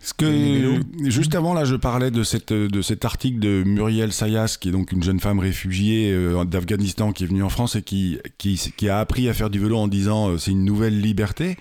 Ce 0.00 0.14
que, 0.14 0.24
Les 0.24 0.60
vélos. 0.60 0.78
juste 1.04 1.34
avant, 1.34 1.52
là, 1.52 1.66
je 1.66 1.76
parlais 1.76 2.10
de, 2.10 2.22
cette, 2.22 2.54
de 2.54 2.80
cet 2.82 3.04
article 3.04 3.38
de 3.38 3.62
Muriel 3.64 4.14
Sayas, 4.14 4.56
qui 4.58 4.70
est 4.70 4.72
donc 4.72 4.92
une 4.92 5.02
jeune 5.02 5.20
femme 5.20 5.38
réfugiée 5.38 6.10
euh, 6.10 6.42
d'Afghanistan 6.46 7.12
qui 7.12 7.24
est 7.24 7.26
venue 7.26 7.42
en 7.42 7.50
France 7.50 7.76
et 7.76 7.82
qui, 7.82 8.18
qui, 8.38 8.58
qui 8.78 8.88
a 8.88 8.98
appris 8.98 9.28
à 9.28 9.34
faire 9.34 9.50
du 9.50 9.58
vélo 9.58 9.76
en 9.76 9.88
disant 9.88 10.38
c'est 10.38 10.52
une 10.52 10.64
nouvelle 10.64 10.98
liberté. 10.98 11.58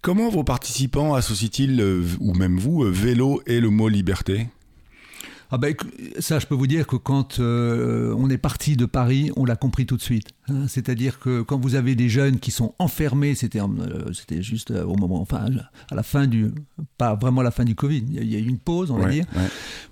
Comment 0.00 0.28
vos 0.28 0.44
participants 0.44 1.14
associent-ils, 1.14 1.82
ou 2.20 2.32
même 2.34 2.58
vous, 2.58 2.84
euh, 2.84 2.90
vélo 2.90 3.42
et 3.46 3.60
le 3.60 3.70
mot 3.70 3.88
liberté? 3.88 4.48
Ah 5.50 5.58
ben, 5.58 5.74
ça, 6.18 6.38
je 6.38 6.46
peux 6.46 6.54
vous 6.54 6.66
dire 6.66 6.86
que 6.86 6.96
quand 6.96 7.40
euh, 7.40 8.14
on 8.16 8.30
est 8.30 8.38
parti 8.38 8.76
de 8.76 8.84
Paris, 8.84 9.32
on 9.36 9.44
l'a 9.44 9.56
compris 9.56 9.86
tout 9.86 9.96
de 9.96 10.02
suite. 10.02 10.28
Hein. 10.50 10.66
C'est-à-dire 10.68 11.18
que 11.18 11.42
quand 11.42 11.58
vous 11.58 11.74
avez 11.74 11.94
des 11.94 12.08
jeunes 12.08 12.38
qui 12.38 12.50
sont 12.50 12.74
enfermés, 12.78 13.34
c'était 13.34 13.60
euh, 13.60 14.12
juste 14.40 14.70
euh, 14.70 14.84
au 14.84 14.96
moment, 14.96 15.20
enfin, 15.20 15.46
à 15.90 15.94
la 15.94 16.02
fin 16.02 16.26
du, 16.26 16.50
pas 16.96 17.14
vraiment 17.14 17.42
la 17.42 17.50
fin 17.50 17.64
du 17.64 17.74
Covid. 17.74 18.04
Il 18.10 18.24
y 18.32 18.36
a- 18.36 18.38
eu 18.38 18.46
une 18.48 18.58
pause, 18.58 18.90
on 18.90 18.98
va 18.98 19.08
dire. 19.08 19.24
ouais. 19.36 19.42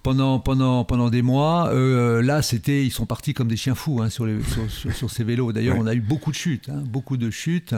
pendant, 0.02 0.38
pendant, 0.38 0.84
pendant 0.84 1.10
des 1.10 1.22
mois. 1.22 1.70
Euh, 1.72 2.22
là, 2.22 2.42
c'était, 2.42 2.84
ils 2.84 2.90
sont 2.92 3.06
partis 3.06 3.34
comme 3.34 3.48
des 3.48 3.56
chiens 3.56 3.74
fous 3.74 4.00
hein, 4.02 4.08
sur, 4.10 4.24
les, 4.26 4.42
sur, 4.42 4.70
sur- 4.70 4.92
sur 4.94 5.10
ces 5.10 5.24
vélos. 5.24 5.52
D'ailleurs, 5.52 5.76
Ouais. 5.76 5.82
on 5.82 5.86
a 5.86 5.94
eu 5.94 6.00
beaucoup 6.00 6.30
de 6.30 6.36
chutes, 6.36 6.68
hein, 6.68 6.82
beaucoup 6.86 7.16
de 7.16 7.30
chutes 7.30 7.74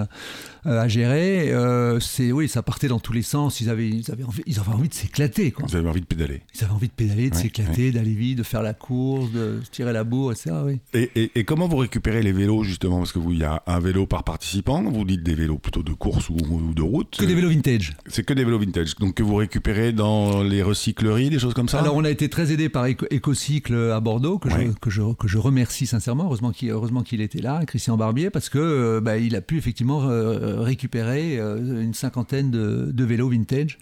euh, 0.66 0.80
à 0.80 0.88
gérer. 0.88 1.50
Euh, 1.52 2.00
c'est, 2.00 2.32
oui, 2.32 2.48
ça 2.48 2.62
partait 2.62 2.88
dans 2.88 3.00
tous 3.00 3.12
les 3.12 3.22
sens. 3.22 3.60
Ils 3.60 3.70
avaient, 3.70 3.88
ils 3.88 4.10
avaient, 4.10 4.24
envie, 4.24 4.42
ils 4.46 4.58
avaient 4.60 4.72
envie 4.72 4.88
de 4.88 4.94
s'éclater. 4.94 5.54
Vous 5.58 5.76
avez 5.76 5.88
envie 5.88 6.00
de 6.02 6.06
pédaler. 6.06 6.42
Ils 6.54 6.64
avaient 6.64 6.72
envie 6.74 6.88
de 6.88 6.92
pédaler, 6.92 7.30
de 7.30 7.34
s'éclater, 7.34 7.92
d'aller 7.92 8.12
vite, 8.14 8.38
de 8.38 8.42
faire 8.42 8.62
la 8.62 8.74
course, 8.74 9.30
de 9.32 9.60
tirer 9.72 9.92
la 9.92 10.04
bourre, 10.04 10.32
etc. 10.32 10.50
Oui. 10.64 10.78
Et, 10.94 11.10
et- 11.16 11.30
et 11.34 11.44
comment 11.44 11.66
vous 11.68 11.76
récupérez 11.78 12.22
les 12.22 12.32
vélos, 12.32 12.62
justement 12.68 12.98
Parce 12.98 13.12
que 13.12 13.18
vous, 13.18 13.32
il 13.32 13.38
y 13.38 13.44
a 13.44 13.62
un 13.66 13.80
vélo 13.80 14.06
par 14.06 14.22
participant. 14.24 14.82
Vous 14.82 15.04
dites 15.04 15.22
des 15.22 15.34
vélos 15.34 15.58
plutôt 15.58 15.82
de 15.82 15.92
course 15.92 16.28
ou, 16.28 16.36
ou 16.50 16.74
de 16.74 16.82
route. 16.82 17.16
Que 17.18 17.24
des 17.24 17.34
vélos 17.34 17.48
vintage. 17.48 17.96
C'est 18.06 18.24
que 18.24 18.32
des 18.34 18.44
vélos 18.44 18.58
vintage. 18.58 18.94
Donc 18.96 19.14
que 19.14 19.22
vous 19.22 19.34
récupérez 19.36 19.92
dans 19.92 20.42
les 20.42 20.62
recycleries, 20.62 21.30
des 21.30 21.38
choses 21.38 21.54
comme 21.54 21.68
ça? 21.68 21.80
Alors, 21.80 21.96
on 21.96 22.04
a 22.04 22.10
été 22.10 22.28
très 22.28 22.52
aidé 22.52 22.68
par 22.68 22.86
Ecocycle 22.86 23.74
à 23.92 24.00
Bordeaux, 24.00 24.38
que, 24.38 24.48
Ouais. 24.48 24.66
je, 24.66 24.72
que, 24.80 24.90
je, 24.90 25.02
que 25.14 25.28
je 25.28 25.38
remercie 25.38 25.86
sincèrement. 25.86 26.24
Heureusement 26.24 26.52
qu'il, 26.52 26.70
heureusement 26.70 27.02
qu'il 27.02 27.20
était 27.20 27.40
là, 27.40 27.64
Christian 27.66 27.96
Barbier, 27.96 28.30
parce 28.30 28.48
que 28.48 28.58
euh, 28.58 29.00
bah, 29.00 29.18
il 29.18 29.34
a 29.36 29.40
pu 29.40 29.56
effectivement 29.58 30.02
euh, 30.08 30.60
récupérer 30.60 31.38
euh, 31.38 31.82
une 31.82 31.94
cinquantaine 31.94 32.50
de, 32.50 32.90
de 32.92 33.04
vélos 33.04 33.28
vintage. 33.30 33.78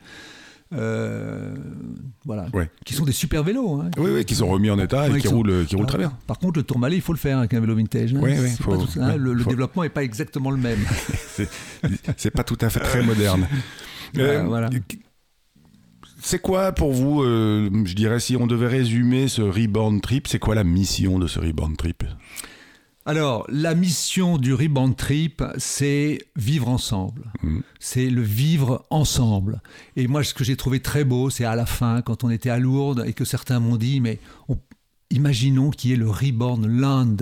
Euh, 0.74 1.54
voilà, 2.24 2.46
Ouais. 2.52 2.68
qui 2.84 2.92
sont 2.94 3.04
des 3.04 3.12
super 3.12 3.44
vélos. 3.44 3.80
hein. 3.80 3.90
Oui, 3.98 4.10
oui, 4.12 4.24
qui 4.24 4.34
sont 4.34 4.48
remis 4.48 4.68
en 4.70 4.78
état 4.80 5.06
et 5.06 5.10
Ouais, 5.12 5.20
qui 5.20 5.28
qui 5.28 5.32
roulent, 5.32 5.64
qui 5.66 5.76
roulent 5.76 5.84
Ah, 5.86 5.90
très 5.90 5.98
bien. 5.98 6.12
Par 6.26 6.38
contre, 6.38 6.58
le 6.58 6.64
tourmalet, 6.64 6.96
il 6.96 7.02
faut 7.02 7.12
le 7.12 7.18
faire 7.18 7.38
avec 7.38 7.54
un 7.54 7.60
vélo 7.60 7.76
vintage. 7.76 8.14
hein. 8.14 8.18
Oui, 8.20 8.32
oui, 8.36 8.48
C'est 8.50 8.62
faut- 8.62 8.72
pas 8.72 8.84
tout- 8.84 9.00
hein, 9.00 9.16
le 9.16 9.44
développement 9.44 9.82
n'est 9.84 9.88
pas 9.88 10.02
exactement 10.02 10.50
le 10.50 10.56
même. 10.56 10.78
C'est- 12.16 12.30
pas 12.30 12.42
tout 12.44 12.58
à 12.60 12.68
fait 12.70 12.80
très 12.80 13.02
moderne. 13.02 13.46
Euh, 14.18 14.40
Ouais, 14.42 14.48
voilà. 14.48 14.70
C'est 16.22 16.38
quoi 16.40 16.72
pour 16.72 16.92
vous, 16.92 17.22
euh, 17.22 17.68
je 17.84 17.92
dirais, 17.94 18.18
si 18.20 18.36
on 18.36 18.46
devait 18.46 18.68
résumer 18.68 19.28
ce 19.28 19.42
Reborn 19.42 20.00
Trip, 20.00 20.26
c'est 20.28 20.38
quoi 20.38 20.54
la 20.54 20.64
mission 20.64 21.18
de 21.18 21.26
ce 21.26 21.38
Reborn 21.38 21.76
Trip? 21.76 22.02
Alors, 23.08 23.46
la 23.48 23.74
mission 23.76 24.36
du 24.36 24.52
Rebound 24.52 24.96
Trip, 24.96 25.42
c'est 25.58 26.18
vivre 26.34 26.68
ensemble. 26.68 27.30
Mhm. 27.42 27.62
C'est 27.78 28.10
le 28.10 28.22
vivre 28.22 28.84
ensemble. 28.90 29.62
Et 29.94 30.08
moi, 30.08 30.24
ce 30.24 30.34
que 30.34 30.42
j'ai 30.42 30.56
trouvé 30.56 30.80
très 30.80 31.04
beau, 31.04 31.30
c'est 31.30 31.44
à 31.44 31.54
la 31.54 31.66
fin, 31.66 32.02
quand 32.02 32.24
on 32.24 32.30
était 32.30 32.50
à 32.50 32.58
Lourdes 32.58 33.04
et 33.06 33.12
que 33.12 33.24
certains 33.24 33.60
m'ont 33.60 33.76
dit, 33.76 34.00
mais 34.00 34.18
on- 34.48 34.58
imaginons 35.10 35.70
qu'il 35.70 35.90
y 35.90 35.94
ait 35.94 35.96
le 35.96 36.10
Reborn 36.10 36.66
Land. 36.66 37.16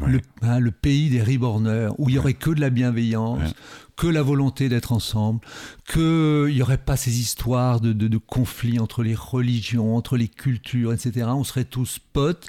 Ouais. 0.00 0.10
Le, 0.10 0.20
hein, 0.42 0.58
le 0.58 0.72
pays 0.72 1.08
des 1.08 1.22
reborneurs, 1.22 1.94
où 1.98 2.08
il 2.08 2.16
y 2.16 2.18
aurait 2.18 2.34
que 2.34 2.50
de 2.50 2.60
la 2.60 2.70
bienveillance, 2.70 3.38
Ouais. 3.50 3.54
que 3.96 4.08
la 4.08 4.22
volonté 4.22 4.68
d'être 4.68 4.90
ensemble, 4.90 5.38
qu'il 5.88 6.46
n'y 6.52 6.62
aurait 6.62 6.78
pas 6.78 6.96
ces 6.96 7.20
histoires 7.20 7.80
de, 7.80 7.92
de, 7.92 8.08
de 8.08 8.18
conflits 8.18 8.80
entre 8.80 9.04
les 9.04 9.14
religions, 9.14 9.94
entre 9.96 10.16
les 10.16 10.26
cultures, 10.26 10.92
etc. 10.92 11.26
On 11.28 11.44
serait 11.44 11.64
tous 11.64 12.00
potes. 12.12 12.48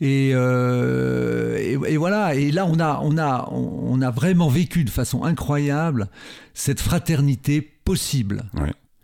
Et, 0.00 0.30
euh, 0.34 1.56
et, 1.58 1.94
et 1.94 1.96
voilà. 1.96 2.36
Et 2.36 2.52
là, 2.52 2.64
on 2.66 2.78
a, 2.78 3.00
on, 3.02 3.18
a, 3.18 3.48
on 3.50 4.00
a 4.00 4.10
vraiment 4.12 4.48
vécu 4.48 4.84
de 4.84 4.90
façon 4.90 5.24
incroyable 5.24 6.08
cette 6.54 6.80
fraternité 6.80 7.60
possible. 7.60 8.44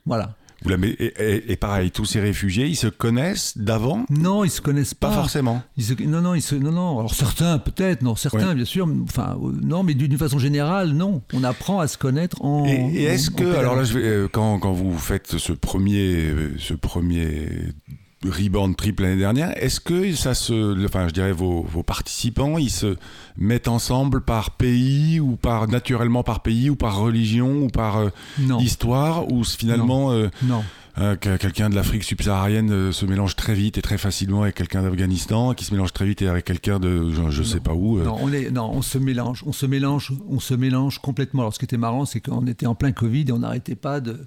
Voilà. 0.06 0.36
Vous 0.62 0.72
et, 0.72 0.86
et- 1.18 1.52
et 1.52 1.56
pareil, 1.56 1.90
tous 1.90 2.04
ces 2.04 2.20
réfugiés, 2.20 2.66
ils 2.66 2.76
se 2.76 2.86
connaissent 2.86 3.56
d'avant? 3.56 4.04
Non, 4.10 4.44
ils 4.44 4.50
se 4.50 4.60
connaissent 4.60 4.92
Pas 4.94 5.08
pas. 5.08 5.14
forcément. 5.14 5.62
Ils 5.76 5.84
se- 5.84 6.02
non, 6.02 6.20
non, 6.20 6.34
ils 6.34 6.42
se- 6.42 6.54
non, 6.54 6.72
non. 6.72 6.98
Alors 6.98 7.14
certains, 7.14 7.58
peut-être, 7.58 8.02
non, 8.02 8.14
certains, 8.14 8.54
bien 8.54 8.64
sûr. 8.66 8.86
Enfin, 9.04 9.38
euh, 9.42 9.52
non, 9.62 9.82
mais 9.82 9.94
d'une 9.94 10.18
façon 10.18 10.38
générale, 10.38 10.90
non. 10.92 11.22
On 11.32 11.44
apprend 11.44 11.80
à 11.80 11.88
se 11.88 11.96
connaître 11.96 12.44
en. 12.44 12.66
Et, 12.66 12.72
et 12.94 13.02
est-ce 13.04 13.30
en 13.30 13.34
que, 13.36 13.44
alors 13.44 13.74
là, 13.76 13.82
pédalant. 13.82 13.84
je 13.84 13.98
vais, 13.98 14.04
euh, 14.06 14.28
quand, 14.30 14.58
quand 14.58 14.72
vous 14.72 14.96
faites 14.98 15.38
ce 15.38 15.52
premier, 15.52 16.26
euh, 16.30 16.54
ce 16.58 16.74
premier 16.74 17.48
Reborn 18.28 18.74
Trip 18.74 19.00
l'année 19.00 19.16
dernière, 19.16 19.52
est-ce 19.56 19.80
que 19.80 20.12
ça 20.14 20.34
se, 20.34 20.84
enfin, 20.84 21.08
je 21.08 21.14
dirais 21.14 21.32
vos, 21.32 21.62
vos 21.62 21.82
participants, 21.82 22.58
ils 22.58 22.68
se 22.70 22.96
mettent 23.38 23.68
ensemble 23.68 24.20
par 24.20 24.50
pays 24.50 25.20
ou 25.20 25.36
par 25.36 25.68
naturellement 25.68 26.22
par 26.22 26.40
pays 26.42 26.68
ou 26.68 26.76
par 26.76 26.98
religion 26.98 27.62
ou 27.62 27.68
par 27.68 27.96
euh, 27.96 28.08
histoire 28.60 29.32
ou 29.32 29.42
finalement 29.42 30.12
euh, 30.12 30.28
non. 30.42 30.62
euh, 30.98 31.16
que- 31.16 31.38
quelqu'un 31.38 31.70
de 31.70 31.74
l'Afrique 31.74 32.04
subsaharienne 32.04 32.70
euh, 32.70 32.92
se 32.92 33.06
mélange 33.06 33.36
très 33.36 33.54
vite 33.54 33.78
et 33.78 33.82
très 33.82 33.96
facilement 33.96 34.42
avec 34.42 34.54
quelqu'un 34.54 34.82
d'Afghanistan 34.82 35.54
qui 35.54 35.64
se 35.64 35.72
mélange 35.72 35.94
très 35.94 36.04
vite 36.04 36.20
avec 36.20 36.44
quelqu'un 36.44 36.78
de 36.78 37.10
je, 37.12 37.30
je 37.30 37.42
sais 37.42 37.60
pas 37.60 37.72
où. 37.72 37.98
euh. 38.00 38.04
Non, 38.04 38.16
on 38.20 38.30
est, 38.34 38.50
non, 38.50 38.70
on 38.70 38.82
se 38.82 38.98
mélange, 38.98 39.42
on 39.46 39.52
se 39.52 39.64
mélange, 39.64 40.12
on 40.28 40.40
se 40.40 40.52
mélange 40.52 40.98
complètement. 40.98 41.40
Alors, 41.42 41.54
ce 41.54 41.58
qui 41.58 41.64
était 41.64 41.78
marrant, 41.78 42.04
c'est 42.04 42.20
qu'on 42.20 42.46
était 42.46 42.66
en 42.66 42.74
plein 42.74 42.92
Covid 42.92 43.24
et 43.28 43.32
on 43.32 43.38
n'arrêtait 43.38 43.76
pas 43.76 44.00
de. 44.00 44.20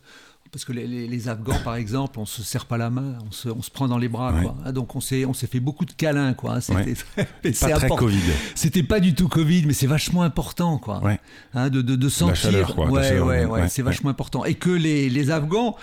Parce 0.54 0.66
que 0.66 0.72
les, 0.72 0.86
les- 0.86 1.08
les 1.08 1.28
Afghans, 1.30 1.58
par 1.63 1.74
exemple, 1.76 2.20
on 2.20 2.28
se 2.28 2.44
serre 2.44 2.68
pas 2.68 2.78
la 2.78 2.92
main, 2.92 3.16
on 3.28 3.32
se, 3.32 3.50
on 3.50 3.63
se 3.63 3.72
prend 3.72 3.88
dans 3.88 3.98
les 3.98 4.08
bras, 4.08 4.32
Ouais. 4.32 4.44
quoi. 4.44 4.56
Ah, 4.63 4.72
Donc 4.72 4.96
on 4.96 5.02
s'est, 5.02 5.26
on 5.26 5.34
s'est 5.34 5.48
fait 5.48 5.60
beaucoup 5.60 5.84
de 5.84 5.92
câlins, 5.94 6.34
quoi. 6.36 6.62
C'était, 6.62 6.94
Ouais. 7.18 7.28
mais 7.44 7.54
c'est 7.54 7.70
pas 7.72 7.80
très. 7.80 7.88
Covid. 7.89 8.20
C'était 8.54 8.84
pas 8.84 9.00
du 9.00 9.16
tout 9.16 9.28
Covid, 9.28 9.66
mais 9.66 9.74
c'est 9.74 9.88
vachement 9.88 10.22
important, 10.22 10.78
quoi. 10.78 11.04
Ouais. 11.04 11.20
Hein, 11.56 11.70
de, 11.70 11.82
de, 11.82 11.96
de 11.96 12.08
sentir. 12.10 12.36
chaleur, 12.36 12.76
quoi, 12.76 12.88
Ouais, 12.92 13.02
chaleur, 13.04 13.26
ouais, 13.26 13.39
ouais, 13.39 13.46
ouais, 13.46 13.62
ouais, 13.63 13.68
c'est 13.70 13.82
vachement 13.82 14.12
important. 14.12 14.46
Et 14.46 14.54
que 14.54 14.70
les, 14.70 15.10
les 15.10 15.32
Afghans, 15.32 15.76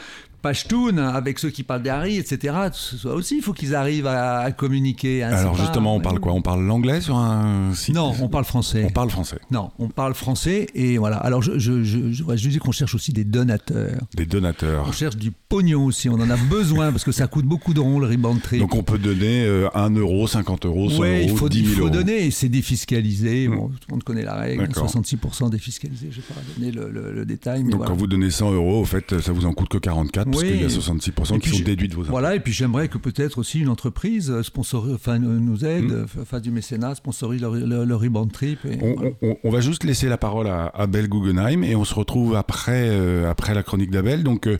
Pashtun, 0.42 0.96
avec 0.98 1.38
ceux 1.38 1.50
qui 1.50 1.62
parlent 1.62 1.82
d'Ari, 1.82 2.16
etc., 2.16 2.54
soit 2.72 3.14
aussi, 3.14 3.36
il 3.36 3.42
faut 3.42 3.52
qu'ils 3.52 3.74
arrivent 3.74 4.06
à, 4.06 4.38
à 4.40 4.52
communiquer. 4.52 5.22
hein, 5.22 5.32
Alors 5.32 5.56
pas- 5.56 5.62
justement, 5.62 5.94
on 5.94 6.00
parle 6.00 6.18
quoi? 6.20 6.32
On 6.32 6.42
parle 6.42 6.64
l'anglais 6.64 7.00
sur 7.00 7.16
un 7.16 7.74
site? 7.74 7.94
Non, 7.94 8.14
on 8.20 8.28
parle 8.28 8.44
français. 8.44 8.84
On 8.86 8.90
parle 8.90 9.10
français. 9.10 9.38
Non, 9.50 9.70
on 9.78 9.88
parle 9.88 10.14
français 10.14 10.66
et 10.74 10.98
voilà. 10.98 11.16
Alors 11.18 11.42
je, 11.42 11.58
je, 11.58 11.82
je, 11.84 12.12
je, 12.12 12.22
ouais, 12.24 12.36
je 12.38 12.48
dis 12.48 12.58
qu'on 12.58 12.72
cherche 12.72 12.94
aussi 12.94 13.12
des 13.12 13.24
donateurs. 13.24 14.00
Des 14.14 14.26
donateurs. 14.26 14.86
On 14.88 14.92
cherche 14.92 15.16
du 15.16 15.30
pognon 15.30 15.84
aussi. 15.84 16.08
On 16.08 16.14
en 16.14 16.30
a 16.30 16.36
besoin 16.36 16.90
parce 16.90 17.04
que 17.04 17.12
ça 17.12 17.26
coûte 17.26 17.44
beaucoup 17.44 17.74
de 17.74 17.80
ronds 17.80 17.98
le 17.98 18.06
Rebound 18.06 18.40
Trip. 18.40 18.60
Donc 18.60 18.74
on 18.74 18.82
peut 18.82 18.98
donner 18.98 19.44
euh, 19.44 19.68
1 19.74 19.90
euro, 19.96 20.26
50 20.26 20.66
euros, 20.66 20.90
100 20.90 20.98
ouais, 21.00 21.18
euros, 21.22 21.28
il 21.32 21.36
faut, 21.36 21.48
10 21.48 21.58
il 21.58 21.64
000 21.66 21.76
faut 21.76 21.82
euros. 21.86 21.90
donner 21.90 22.26
et 22.26 22.30
c'est 22.30 22.48
défiscalisé. 22.48 23.48
Bon, 23.48 23.68
tout 23.68 23.76
le 23.88 23.94
monde 23.94 24.04
connaît 24.04 24.22
la 24.24 24.36
règle. 24.36 24.66
D'accord. 24.66 24.86
66% 24.90 25.50
défiscalisé. 25.50 26.08
Je 26.10 26.16
vais 26.16 26.22
pas 26.22 26.40
donner 26.56 26.72
le, 26.72 26.90
le- 26.90 27.12
le 27.12 27.24
détail, 27.26 27.62
mais 27.64 27.70
Donc 27.70 27.78
voilà. 27.80 27.90
quand 27.92 27.98
vous 27.98 28.06
donnez 28.06 28.30
100 28.30 28.52
euros, 28.52 28.80
au 28.80 28.84
fait, 28.84 29.20
ça 29.20 29.32
vous 29.32 29.46
en 29.46 29.52
coûte 29.52 29.68
que 29.68 29.78
44 29.78 30.29
parce 30.30 30.42
Oui. 30.42 30.50
qu'il 30.50 30.62
y 30.62 30.64
a 30.64 30.68
66% 30.68 31.36
Et 31.36 31.38
qui 31.40 31.48
puis 31.48 31.58
sont 31.58 31.64
déduits 31.64 31.88
de 31.88 31.94
vos 31.94 32.02
impôts. 32.02 32.10
Voilà, 32.10 32.34
et 32.34 32.40
puis 32.40 32.52
j'aimerais 32.52 32.88
que 32.88 32.98
peut-être 32.98 33.38
aussi 33.38 33.60
une 33.60 33.68
entreprise 33.68 34.30
euh, 34.30 34.42
sponsor, 34.42 34.86
enfin, 34.94 35.14
euh, 35.22 35.38
nous 35.38 35.64
aide, 35.64 35.84
Mm. 35.84 36.06
euh, 36.18 36.24
fasse 36.24 36.42
du 36.42 36.50
mécénat, 36.50 36.94
sponsorise 36.94 37.40
le, 37.42 37.66
le, 37.66 37.84
le 37.84 37.96
Rebound 37.96 38.32
Trip. 38.32 38.58
Et, 38.64 38.78
On, 38.82 38.94
voilà. 38.94 39.10
on- 39.22 39.36
on 39.44 39.50
va 39.50 39.60
juste 39.60 39.84
laisser 39.84 40.08
la 40.08 40.16
parole 40.18 40.46
à 40.48 40.66
Abel 40.74 41.08
Guggenheim 41.08 41.62
et 41.64 41.74
on 41.76 41.84
se 41.84 41.94
retrouve 41.94 42.36
après, 42.36 42.88
euh, 42.90 43.30
après 43.30 43.54
la 43.54 43.62
chronique 43.62 43.90
d'Abel. 43.90 44.22
Donc, 44.24 44.46
euh, 44.46 44.56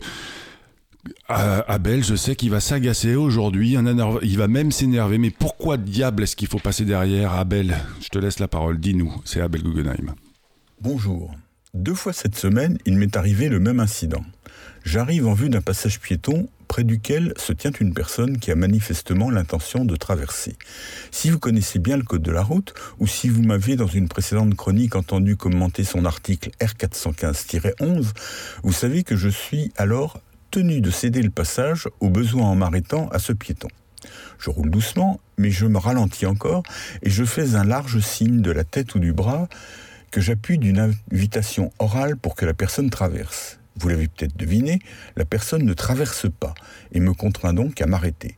Abel, 1.27 2.03
je 2.03 2.15
sais 2.15 2.35
qu'il 2.35 2.51
va 2.51 2.59
s'agacer 2.59 3.15
aujourd'hui, 3.15 3.75
il 4.23 4.37
va 4.37 4.47
même 4.47 4.71
s'énerver. 4.71 5.17
Mais 5.17 5.31
pourquoi 5.31 5.77
diable 5.77 6.23
est-ce 6.23 6.35
qu'il 6.35 6.47
faut 6.47 6.59
passer 6.59 6.85
derrière 6.85 7.33
Abel? 7.33 7.75
Je 8.01 8.09
te 8.09 8.19
laisse 8.19 8.39
la 8.39 8.47
parole, 8.47 8.79
dis-nous. 8.79 9.11
C'est 9.25 9.41
Abel 9.41 9.63
Guggenheim. 9.63 10.13
Bonjour. 10.81 11.31
Deux 11.73 11.93
fois 11.95 12.11
cette 12.13 12.35
semaine, 12.35 12.77
il 12.85 12.97
m'est 12.97 13.15
arrivé 13.15 13.47
le 13.49 13.59
même 13.59 13.79
incident. 13.79 14.21
J'arrive 14.83 15.27
en 15.27 15.33
vue 15.33 15.49
d'un 15.49 15.61
passage 15.61 15.99
piéton 15.99 16.49
près 16.67 16.83
duquel 16.85 17.33
se 17.35 17.51
tient 17.51 17.71
une 17.81 17.93
personne 17.93 18.39
qui 18.39 18.49
a 18.49 18.55
manifestement 18.55 19.29
l'intention 19.29 19.83
de 19.83 19.95
traverser. 19.97 20.55
Si 21.11 21.29
vous 21.29 21.37
connaissez 21.37 21.79
bien 21.79 21.97
le 21.97 22.03
code 22.03 22.21
de 22.21 22.31
la 22.31 22.43
route, 22.43 22.73
ou 22.99 23.07
si 23.07 23.27
vous 23.27 23.43
m'avez 23.43 23.75
dans 23.75 23.87
une 23.87 24.07
précédente 24.07 24.55
chronique 24.55 24.95
entendu 24.95 25.35
commenter 25.35 25.83
son 25.83 26.05
article 26.05 26.49
R415-11, 26.61 28.13
vous 28.63 28.73
savez 28.73 29.03
que 29.03 29.17
je 29.17 29.27
suis 29.27 29.71
alors 29.75 30.21
tenu 30.49 30.81
de 30.81 30.91
céder 30.91 31.21
le 31.21 31.29
passage 31.29 31.89
au 31.99 32.09
besoin 32.09 32.45
en 32.45 32.55
m'arrêtant 32.55 33.09
à 33.09 33.19
ce 33.19 33.33
piéton. 33.33 33.67
Je 34.39 34.49
roule 34.49 34.69
doucement, 34.69 35.19
mais 35.37 35.51
je 35.51 35.65
me 35.65 35.77
ralentis 35.77 36.25
encore 36.25 36.63
et 37.03 37.09
je 37.09 37.23
fais 37.23 37.55
un 37.55 37.63
large 37.63 37.99
signe 37.99 38.41
de 38.41 38.51
la 38.51 38.63
tête 38.63 38.95
ou 38.95 38.99
du 38.99 39.13
bras 39.13 39.47
que 40.09 40.21
j'appuie 40.21 40.57
d'une 40.57 40.79
invitation 41.11 41.71
orale 41.79 42.17
pour 42.17 42.35
que 42.35 42.45
la 42.45 42.53
personne 42.53 42.89
traverse. 42.89 43.60
Vous 43.77 43.89
l'avez 43.89 44.07
peut-être 44.07 44.37
deviné, 44.37 44.79
la 45.15 45.25
personne 45.25 45.63
ne 45.63 45.73
traverse 45.73 46.27
pas 46.29 46.53
et 46.91 46.99
me 46.99 47.13
contraint 47.13 47.53
donc 47.53 47.81
à 47.81 47.85
m'arrêter. 47.85 48.35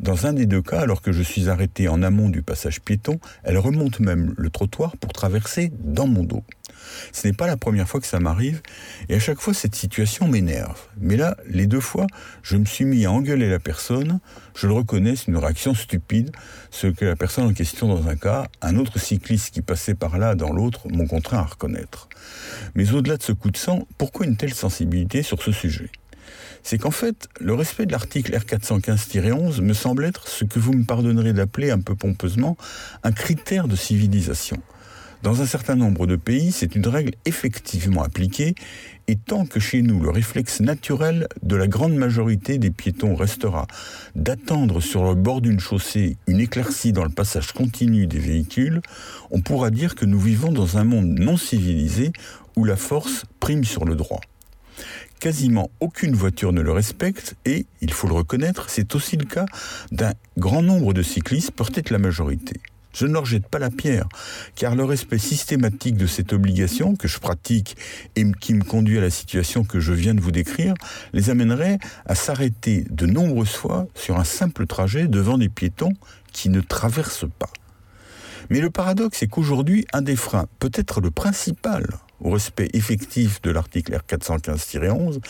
Dans 0.00 0.26
un 0.26 0.32
des 0.32 0.46
deux 0.46 0.62
cas, 0.62 0.80
alors 0.80 1.02
que 1.02 1.10
je 1.10 1.22
suis 1.22 1.48
arrêté 1.48 1.88
en 1.88 2.02
amont 2.04 2.28
du 2.28 2.42
passage 2.42 2.80
piéton, 2.80 3.18
elle 3.42 3.58
remonte 3.58 3.98
même 3.98 4.32
le 4.36 4.48
trottoir 4.48 4.96
pour 4.96 5.12
traverser 5.12 5.72
dans 5.80 6.06
mon 6.06 6.22
dos. 6.22 6.44
Ce 7.12 7.26
n'est 7.26 7.32
pas 7.32 7.46
la 7.46 7.56
première 7.56 7.88
fois 7.88 8.00
que 8.00 8.06
ça 8.06 8.20
m'arrive, 8.20 8.60
et 9.08 9.14
à 9.14 9.18
chaque 9.18 9.40
fois 9.40 9.54
cette 9.54 9.74
situation 9.74 10.28
m'énerve. 10.28 10.78
Mais 11.00 11.16
là, 11.16 11.36
les 11.46 11.66
deux 11.66 11.80
fois, 11.80 12.06
je 12.42 12.56
me 12.56 12.64
suis 12.64 12.84
mis 12.84 13.06
à 13.06 13.12
engueuler 13.12 13.48
la 13.48 13.58
personne, 13.58 14.20
je 14.54 14.66
le 14.66 14.72
reconnais, 14.72 15.16
c'est 15.16 15.28
une 15.28 15.36
réaction 15.36 15.74
stupide, 15.74 16.32
ce 16.70 16.86
que 16.86 17.04
la 17.04 17.16
personne 17.16 17.44
en 17.44 17.52
question 17.52 17.88
dans 17.88 18.08
un 18.08 18.16
cas, 18.16 18.46
un 18.62 18.76
autre 18.76 18.98
cycliste 18.98 19.52
qui 19.52 19.62
passait 19.62 19.94
par 19.94 20.18
là 20.18 20.34
dans 20.34 20.52
l'autre, 20.52 20.88
m'ont 20.88 21.06
contraint 21.06 21.38
à 21.38 21.44
reconnaître. 21.44 22.08
Mais 22.74 22.92
au-delà 22.92 23.16
de 23.16 23.22
ce 23.22 23.32
coup 23.32 23.50
de 23.50 23.56
sang, 23.56 23.86
pourquoi 23.96 24.26
une 24.26 24.36
telle 24.36 24.54
sensibilité 24.54 25.22
sur 25.22 25.42
ce 25.42 25.52
sujet? 25.52 25.90
C'est 26.62 26.78
qu'en 26.78 26.90
fait, 26.90 27.28
le 27.40 27.54
respect 27.54 27.86
de 27.86 27.92
l'article 27.92 28.36
R415-11 28.36 29.62
me 29.62 29.72
semble 29.72 30.04
être 30.04 30.28
ce 30.28 30.44
que 30.44 30.58
vous 30.58 30.72
me 30.72 30.84
pardonnerez 30.84 31.32
d'appeler 31.32 31.70
un 31.70 31.80
peu 31.80 31.94
pompeusement 31.94 32.56
un 33.04 33.12
critère 33.12 33.68
de 33.68 33.76
civilisation. 33.76 34.60
Dans 35.24 35.42
un 35.42 35.46
certain 35.46 35.74
nombre 35.74 36.06
de 36.06 36.14
pays, 36.14 36.52
c'est 36.52 36.76
une 36.76 36.86
règle 36.86 37.12
effectivement 37.24 38.04
appliquée, 38.04 38.54
et 39.08 39.16
tant 39.16 39.46
que 39.46 39.58
chez 39.58 39.82
nous 39.82 40.00
le 40.00 40.10
réflexe 40.10 40.60
naturel 40.60 41.26
de 41.42 41.56
la 41.56 41.66
grande 41.66 41.94
majorité 41.94 42.58
des 42.58 42.70
piétons 42.70 43.16
restera 43.16 43.66
d'attendre 44.14 44.80
sur 44.80 45.02
le 45.02 45.16
bord 45.16 45.40
d'une 45.40 45.58
chaussée 45.58 46.16
une 46.28 46.38
éclaircie 46.38 46.92
dans 46.92 47.02
le 47.02 47.10
passage 47.10 47.50
continu 47.50 48.06
des 48.06 48.20
véhicules, 48.20 48.80
on 49.32 49.40
pourra 49.40 49.70
dire 49.70 49.96
que 49.96 50.04
nous 50.04 50.20
vivons 50.20 50.52
dans 50.52 50.78
un 50.78 50.84
monde 50.84 51.18
non 51.18 51.36
civilisé 51.36 52.12
où 52.54 52.64
la 52.64 52.76
force 52.76 53.24
prime 53.40 53.64
sur 53.64 53.84
le 53.84 53.96
droit. 53.96 54.20
Quasiment 55.18 55.68
aucune 55.80 56.14
voiture 56.14 56.52
ne 56.52 56.60
le 56.60 56.70
respecte 56.70 57.34
et, 57.44 57.66
il 57.80 57.92
faut 57.92 58.06
le 58.06 58.14
reconnaître, 58.14 58.70
c'est 58.70 58.94
aussi 58.94 59.16
le 59.16 59.24
cas 59.24 59.46
d'un 59.90 60.12
grand 60.36 60.62
nombre 60.62 60.92
de 60.92 61.02
cyclistes, 61.02 61.50
peut-être 61.50 61.90
la 61.90 61.98
majorité. 61.98 62.60
Je 62.92 63.06
ne 63.06 63.12
leur 63.12 63.26
jette 63.26 63.46
pas 63.46 63.58
la 63.58 63.70
pierre, 63.70 64.08
car 64.56 64.74
le 64.74 64.84
respect 64.84 65.18
systématique 65.18 65.96
de 65.96 66.06
cette 66.06 66.32
obligation 66.32 66.96
que 66.96 67.06
je 67.06 67.18
pratique 67.18 67.76
et 68.16 68.24
qui 68.40 68.54
me 68.54 68.64
conduit 68.64 68.98
à 68.98 69.02
la 69.02 69.10
situation 69.10 69.64
que 69.64 69.78
je 69.78 69.92
viens 69.92 70.14
de 70.14 70.20
vous 70.20 70.32
décrire, 70.32 70.74
les 71.12 71.30
amènerait 71.30 71.78
à 72.06 72.14
s'arrêter 72.14 72.84
de 72.90 73.06
nombreuses 73.06 73.54
fois 73.54 73.86
sur 73.94 74.18
un 74.18 74.24
simple 74.24 74.66
trajet 74.66 75.06
devant 75.06 75.38
des 75.38 75.48
piétons 75.48 75.92
qui 76.32 76.48
ne 76.48 76.60
traversent 76.60 77.28
pas. 77.38 77.50
Mais 78.50 78.60
le 78.60 78.70
paradoxe 78.70 79.22
est 79.22 79.28
qu'aujourd'hui, 79.28 79.86
un 79.92 80.02
des 80.02 80.16
freins, 80.16 80.46
peut-être 80.58 81.00
le 81.00 81.10
principal, 81.10 81.86
au 82.20 82.30
respect 82.30 82.68
effectif 82.72 83.42
de 83.42 83.50
l'article 83.50 83.98
R415-11, 84.08 85.20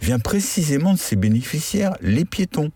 vient 0.00 0.18
précisément 0.18 0.94
de 0.94 0.98
ses 0.98 1.16
bénéficiaires, 1.16 1.96
les 2.00 2.24
piétons. 2.24 2.70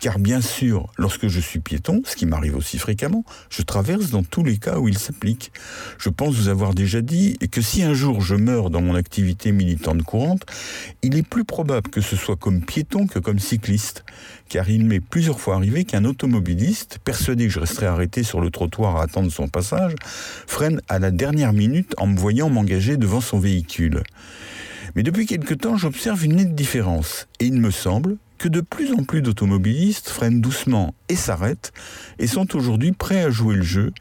Car 0.00 0.18
bien 0.18 0.40
sûr, 0.40 0.90
lorsque 0.98 1.28
je 1.28 1.40
suis 1.40 1.60
piéton, 1.60 2.02
ce 2.04 2.16
qui 2.16 2.26
m'arrive 2.26 2.56
aussi 2.56 2.78
fréquemment, 2.78 3.24
je 3.50 3.62
traverse 3.62 4.10
dans 4.10 4.22
tous 4.22 4.42
les 4.42 4.58
cas 4.58 4.78
où 4.78 4.88
il 4.88 4.98
s'applique. 4.98 5.52
Je 5.98 6.08
pense 6.08 6.34
vous 6.34 6.48
avoir 6.48 6.74
déjà 6.74 7.00
dit 7.00 7.38
que 7.50 7.60
si 7.60 7.82
un 7.82 7.94
jour 7.94 8.20
je 8.20 8.34
meurs 8.34 8.70
dans 8.70 8.82
mon 8.82 8.94
activité 8.94 9.52
militante 9.52 10.02
courante, 10.02 10.42
il 11.02 11.16
est 11.16 11.26
plus 11.26 11.44
probable 11.44 11.90
que 11.90 12.00
ce 12.00 12.16
soit 12.16 12.36
comme 12.36 12.64
piéton 12.64 13.06
que 13.06 13.18
comme 13.18 13.38
cycliste. 13.38 14.04
Car 14.48 14.68
il 14.68 14.84
m'est 14.84 15.00
plusieurs 15.00 15.40
fois 15.40 15.56
arrivé 15.56 15.84
qu'un 15.84 16.04
automobiliste, 16.04 16.98
persuadé 17.04 17.46
que 17.46 17.52
je 17.52 17.60
resterais 17.60 17.86
arrêté 17.86 18.22
sur 18.22 18.40
le 18.40 18.50
trottoir 18.50 18.96
à 18.96 19.04
attendre 19.04 19.30
son 19.30 19.48
passage, 19.48 19.94
freine 20.46 20.80
à 20.88 20.98
la 20.98 21.10
dernière 21.10 21.52
minute 21.52 21.94
en 21.98 22.06
me 22.06 22.18
voyant 22.18 22.50
m'engager 22.50 22.96
devant 22.96 23.20
son 23.20 23.38
véhicule. 23.38 24.02
Mais 24.94 25.02
depuis 25.02 25.26
quelque 25.26 25.54
temps, 25.54 25.76
j'observe 25.76 26.24
une 26.24 26.36
nette 26.36 26.54
différence, 26.54 27.28
et 27.40 27.46
il 27.46 27.60
me 27.60 27.70
semble 27.70 28.18
de 28.48 28.60
plus 28.60 28.92
en 28.92 29.04
plus 29.04 29.22
d'automobilistes 29.22 30.08
freinent 30.08 30.40
doucement 30.40 30.94
et 31.08 31.16
s'arrêtent, 31.16 31.72
et 32.18 32.26
sont 32.26 32.56
aujourd'hui 32.56 32.92
prêts 32.92 33.22
à 33.22 33.30
jouer 33.30 33.56
le 33.56 33.62
jeu 33.62 33.92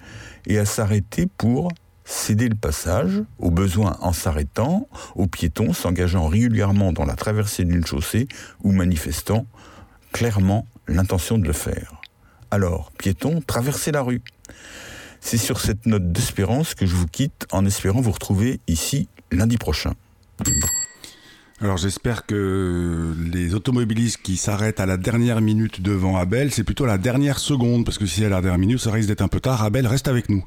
et 0.47 0.57
à 0.57 0.65
s'arrêter 0.65 1.27
pour 1.37 1.69
céder 2.05 2.49
le 2.49 2.55
passage, 2.55 3.23
au 3.39 3.51
besoin 3.51 3.97
en 4.01 4.13
s'arrêtant, 4.13 4.87
aux 5.15 5.27
piétons 5.27 5.73
s'engageant 5.73 6.27
régulièrement 6.27 6.91
dans 6.91 7.05
la 7.05 7.15
traversée 7.15 7.63
d'une 7.63 7.85
chaussée 7.85 8.27
ou 8.63 8.71
manifestant 8.71 9.45
clairement 10.11 10.67
l'intention 10.87 11.37
de 11.37 11.47
le 11.47 11.53
faire. 11.53 12.01
Alors, 12.49 12.91
piétons, 12.97 13.41
traversez 13.41 13.91
la 13.91 14.01
rue. 14.01 14.21
C'est 15.21 15.37
sur 15.37 15.61
cette 15.61 15.85
note 15.85 16.11
d'espérance 16.11 16.75
que 16.75 16.85
je 16.85 16.95
vous 16.95 17.07
quitte 17.07 17.45
en 17.51 17.65
espérant 17.65 18.01
vous 18.01 18.11
retrouver 18.11 18.59
ici 18.67 19.07
lundi 19.31 19.57
prochain. 19.57 19.93
Alors 21.63 21.77
j'espère 21.77 22.25
que 22.25 23.13
les 23.31 23.53
automobilistes 23.53 24.19
qui 24.23 24.35
s'arrêtent 24.35 24.79
à 24.79 24.87
la 24.87 24.97
dernière 24.97 25.41
minute 25.41 25.79
devant 25.79 26.17
Abel, 26.17 26.51
c'est 26.51 26.63
plutôt 26.63 26.87
la 26.87 26.97
dernière 26.97 27.37
seconde, 27.37 27.85
parce 27.85 27.99
que 27.99 28.07
si 28.07 28.21
c'est 28.21 28.25
à 28.25 28.29
la 28.29 28.41
dernière 28.41 28.57
minute, 28.57 28.79
ça 28.79 28.91
risque 28.91 29.07
d'être 29.07 29.21
un 29.21 29.27
peu 29.27 29.39
tard. 29.39 29.61
Abel, 29.61 29.85
reste 29.85 30.07
avec 30.07 30.29
nous. 30.29 30.43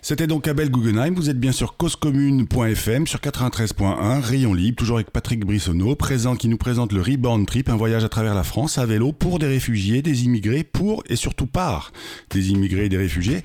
C'était 0.00 0.26
donc 0.26 0.48
Abel 0.48 0.70
Guggenheim, 0.70 1.14
vous 1.14 1.28
êtes 1.28 1.38
bien 1.38 1.52
sur 1.52 1.76
causecommune.fm, 1.76 3.06
sur 3.06 3.18
93.1, 3.18 4.20
Rayon 4.22 4.54
Libre, 4.54 4.78
toujours 4.78 4.96
avec 4.96 5.10
Patrick 5.10 5.44
Brissonneau, 5.44 5.94
présent 5.94 6.36
qui 6.36 6.48
nous 6.48 6.56
présente 6.56 6.94
le 6.94 7.02
Reborn 7.02 7.44
Trip, 7.44 7.68
un 7.68 7.76
voyage 7.76 8.04
à 8.04 8.08
travers 8.08 8.34
la 8.34 8.44
France 8.44 8.78
à 8.78 8.86
vélo 8.86 9.12
pour 9.12 9.38
des 9.38 9.48
réfugiés, 9.48 10.00
des 10.00 10.24
immigrés, 10.24 10.64
pour 10.64 11.02
et 11.10 11.16
surtout 11.16 11.46
par 11.46 11.92
des 12.30 12.50
immigrés 12.50 12.86
et 12.86 12.88
des 12.88 12.96
réfugiés. 12.96 13.42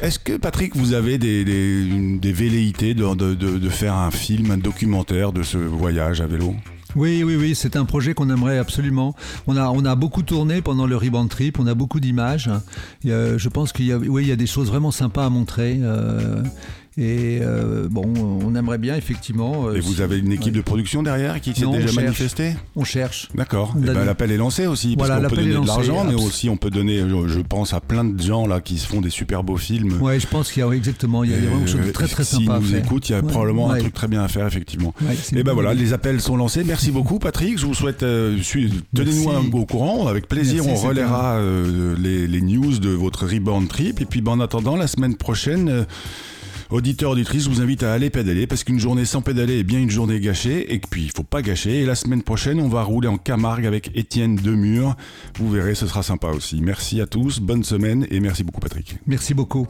Est-ce 0.00 0.20
que, 0.20 0.36
Patrick, 0.36 0.76
vous 0.76 0.92
avez 0.92 1.18
des, 1.18 2.32
velléités 2.32 2.94
de, 2.94 3.68
faire 3.68 3.94
un 3.94 4.10
film, 4.10 4.52
un 4.52 4.58
documentaire 4.58 5.32
de 5.32 5.42
ce 5.42 5.58
voyage 5.58 6.20
à 6.20 6.26
vélo? 6.26 6.54
Oui, 6.94 7.22
oui, 7.22 7.36
oui, 7.36 7.54
c'est 7.54 7.76
un 7.76 7.84
projet 7.84 8.14
qu'on 8.14 8.30
aimerait 8.30 8.58
absolument. 8.58 9.14
On 9.46 9.56
a, 9.56 9.94
beaucoup 9.96 10.22
tourné 10.22 10.62
pendant 10.62 10.86
le 10.86 10.96
Rebound 10.96 11.28
Trip, 11.28 11.58
on 11.58 11.66
a 11.66 11.74
beaucoup 11.74 11.98
d'images. 11.98 12.48
Je 13.04 13.48
pense 13.48 13.72
qu'il 13.72 13.86
y 13.86 14.32
a 14.32 14.36
des 14.36 14.46
choses 14.46 14.68
vraiment 14.68 14.92
sympas 14.92 15.26
à 15.26 15.30
montrer. 15.30 15.78
euh, 15.80 16.42
et 17.00 17.38
euh, 17.42 17.86
bon, 17.88 18.12
on 18.44 18.56
aimerait 18.56 18.78
bien 18.78 18.96
effectivement. 18.96 19.68
euh, 19.68 19.76
Et 19.76 19.80
vous 19.80 20.00
avez 20.00 20.18
une 20.18 20.32
équipe 20.32 20.52
de 20.52 20.60
production 20.60 21.04
derrière 21.04 21.40
qui 21.40 21.54
s'est 21.54 21.64
déjà 21.64 21.92
manifestée 21.92 22.54
On 22.74 22.82
cherche. 22.82 23.28
D'accord. 23.36 23.74
Eh 23.78 23.86
ben, 23.86 24.04
L'appel 24.04 24.32
est 24.32 24.36
lancé 24.36 24.66
aussi, 24.66 24.96
parce 24.96 25.08
Voilà, 25.08 25.28
qu'on 25.28 25.34
peut 25.34 25.42
donner 25.42 25.50
de 25.50 25.56
lancé, 25.56 25.68
l'argent, 25.68 26.04
mais 26.04 26.14
aussi 26.14 26.48
on 26.48 26.56
peut 26.56 26.70
donner, 26.70 26.98
je, 26.98 27.40
pense 27.40 27.72
à 27.72 27.80
plein 27.80 28.02
de 28.02 28.20
gens 28.20 28.48
là 28.48 28.60
qui 28.60 28.78
se 28.78 28.88
font 28.88 29.00
des 29.00 29.10
super 29.10 29.44
beaux 29.44 29.56
films. 29.56 30.02
Ouais, 30.02 30.18
je 30.18 30.26
pense 30.26 30.50
qu'il 30.50 30.60
y 30.60 30.66
a 30.66 30.70
exactement, 30.72 31.22
il 31.22 31.30
y 31.30 31.34
a, 31.34 31.36
vraiment 31.36 31.58
quelque 31.58 31.70
chose 31.70 31.80
de 31.82 31.88
Euh, 31.88 31.92
très 31.92 32.08
très 32.08 32.24
S'ils 32.24 32.46
sympa 32.46 32.56
à 32.56 32.60
nous 32.60 32.74
écoutent, 32.74 33.08
il 33.08 33.12
y 33.12 33.14
a 33.14 33.20
Ouais, 33.20 33.28
probablement 33.30 33.70
un 33.70 33.78
truc 33.78 33.94
très 33.94 34.08
bien 34.08 34.22
à 34.24 34.28
faire, 34.28 34.46
effectivement. 34.48 34.92
Ouais, 35.00 35.14
Et 35.14 35.42
ben 35.44 35.52
une 35.52 35.54
voilà, 35.54 35.74
les 35.74 35.92
appels 35.92 36.20
sont 36.20 36.36
lancés. 36.36 36.64
Merci 36.66 36.90
beaucoup, 36.90 37.20
Patrick. 37.20 37.58
Je 37.58 37.66
vous 37.66 37.74
souhaite, 37.74 38.02
euh, 38.02 38.36
tenez-nous 38.94 39.56
au 39.56 39.66
courant. 39.66 40.08
Avec 40.08 40.26
plaisir, 40.26 40.64
Merci, 40.64 40.84
on 40.84 40.88
relaiera 40.88 41.36
euh, 41.36 41.94
les, 41.96 42.26
les 42.26 42.40
news 42.40 42.78
de 42.78 42.90
votre 42.90 43.24
Reborn 43.26 43.68
Trip. 43.68 44.00
Et 44.00 44.04
puis, 44.04 44.20
ben, 44.20 44.32
en 44.32 44.40
attendant, 44.40 44.74
la 44.76 44.88
semaine 44.88 45.16
prochaine, 45.16 45.68
euh, 45.68 45.84
auditeurs, 46.70 47.12
auditrices, 47.12 47.44
je 47.44 47.50
vous 47.50 47.60
invite 47.60 47.82
à 47.82 47.92
aller 47.92 48.10
pédaler 48.10 48.46
parce 48.46 48.64
qu'une 48.64 48.78
journée 48.78 49.04
sans 49.04 49.22
pédaler 49.22 49.58
est 49.58 49.64
bien 49.64 49.78
une 49.78 49.90
journée 49.90 50.20
gâchée. 50.20 50.72
Et 50.72 50.78
puis, 50.78 51.04
il 51.04 51.10
faut 51.10 51.22
pas 51.22 51.42
gâcher. 51.42 51.82
Et 51.82 51.86
la 51.86 51.94
semaine 51.94 52.22
prochaine, 52.22 52.60
on 52.60 52.68
va 52.68 52.82
rouler 52.82 53.08
en 53.08 53.18
Camargue 53.18 53.66
avec 53.66 53.90
Étienne 53.94 54.36
Demure. 54.36 54.96
Vous 55.38 55.50
verrez, 55.50 55.74
ce 55.74 55.86
sera 55.86 56.02
sympa 56.02 56.28
aussi. 56.28 56.60
Merci 56.60 57.00
à 57.00 57.06
tous, 57.06 57.40
bonne 57.40 57.64
semaine 57.64 58.06
et 58.10 58.20
merci 58.20 58.44
beaucoup, 58.44 58.60
Patrick. 58.60 58.96
Merci 59.06 59.34
beaucoup. 59.34 59.66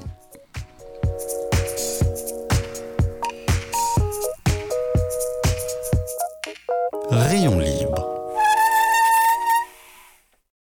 Rayon 7.11 7.59
libre 7.59 8.08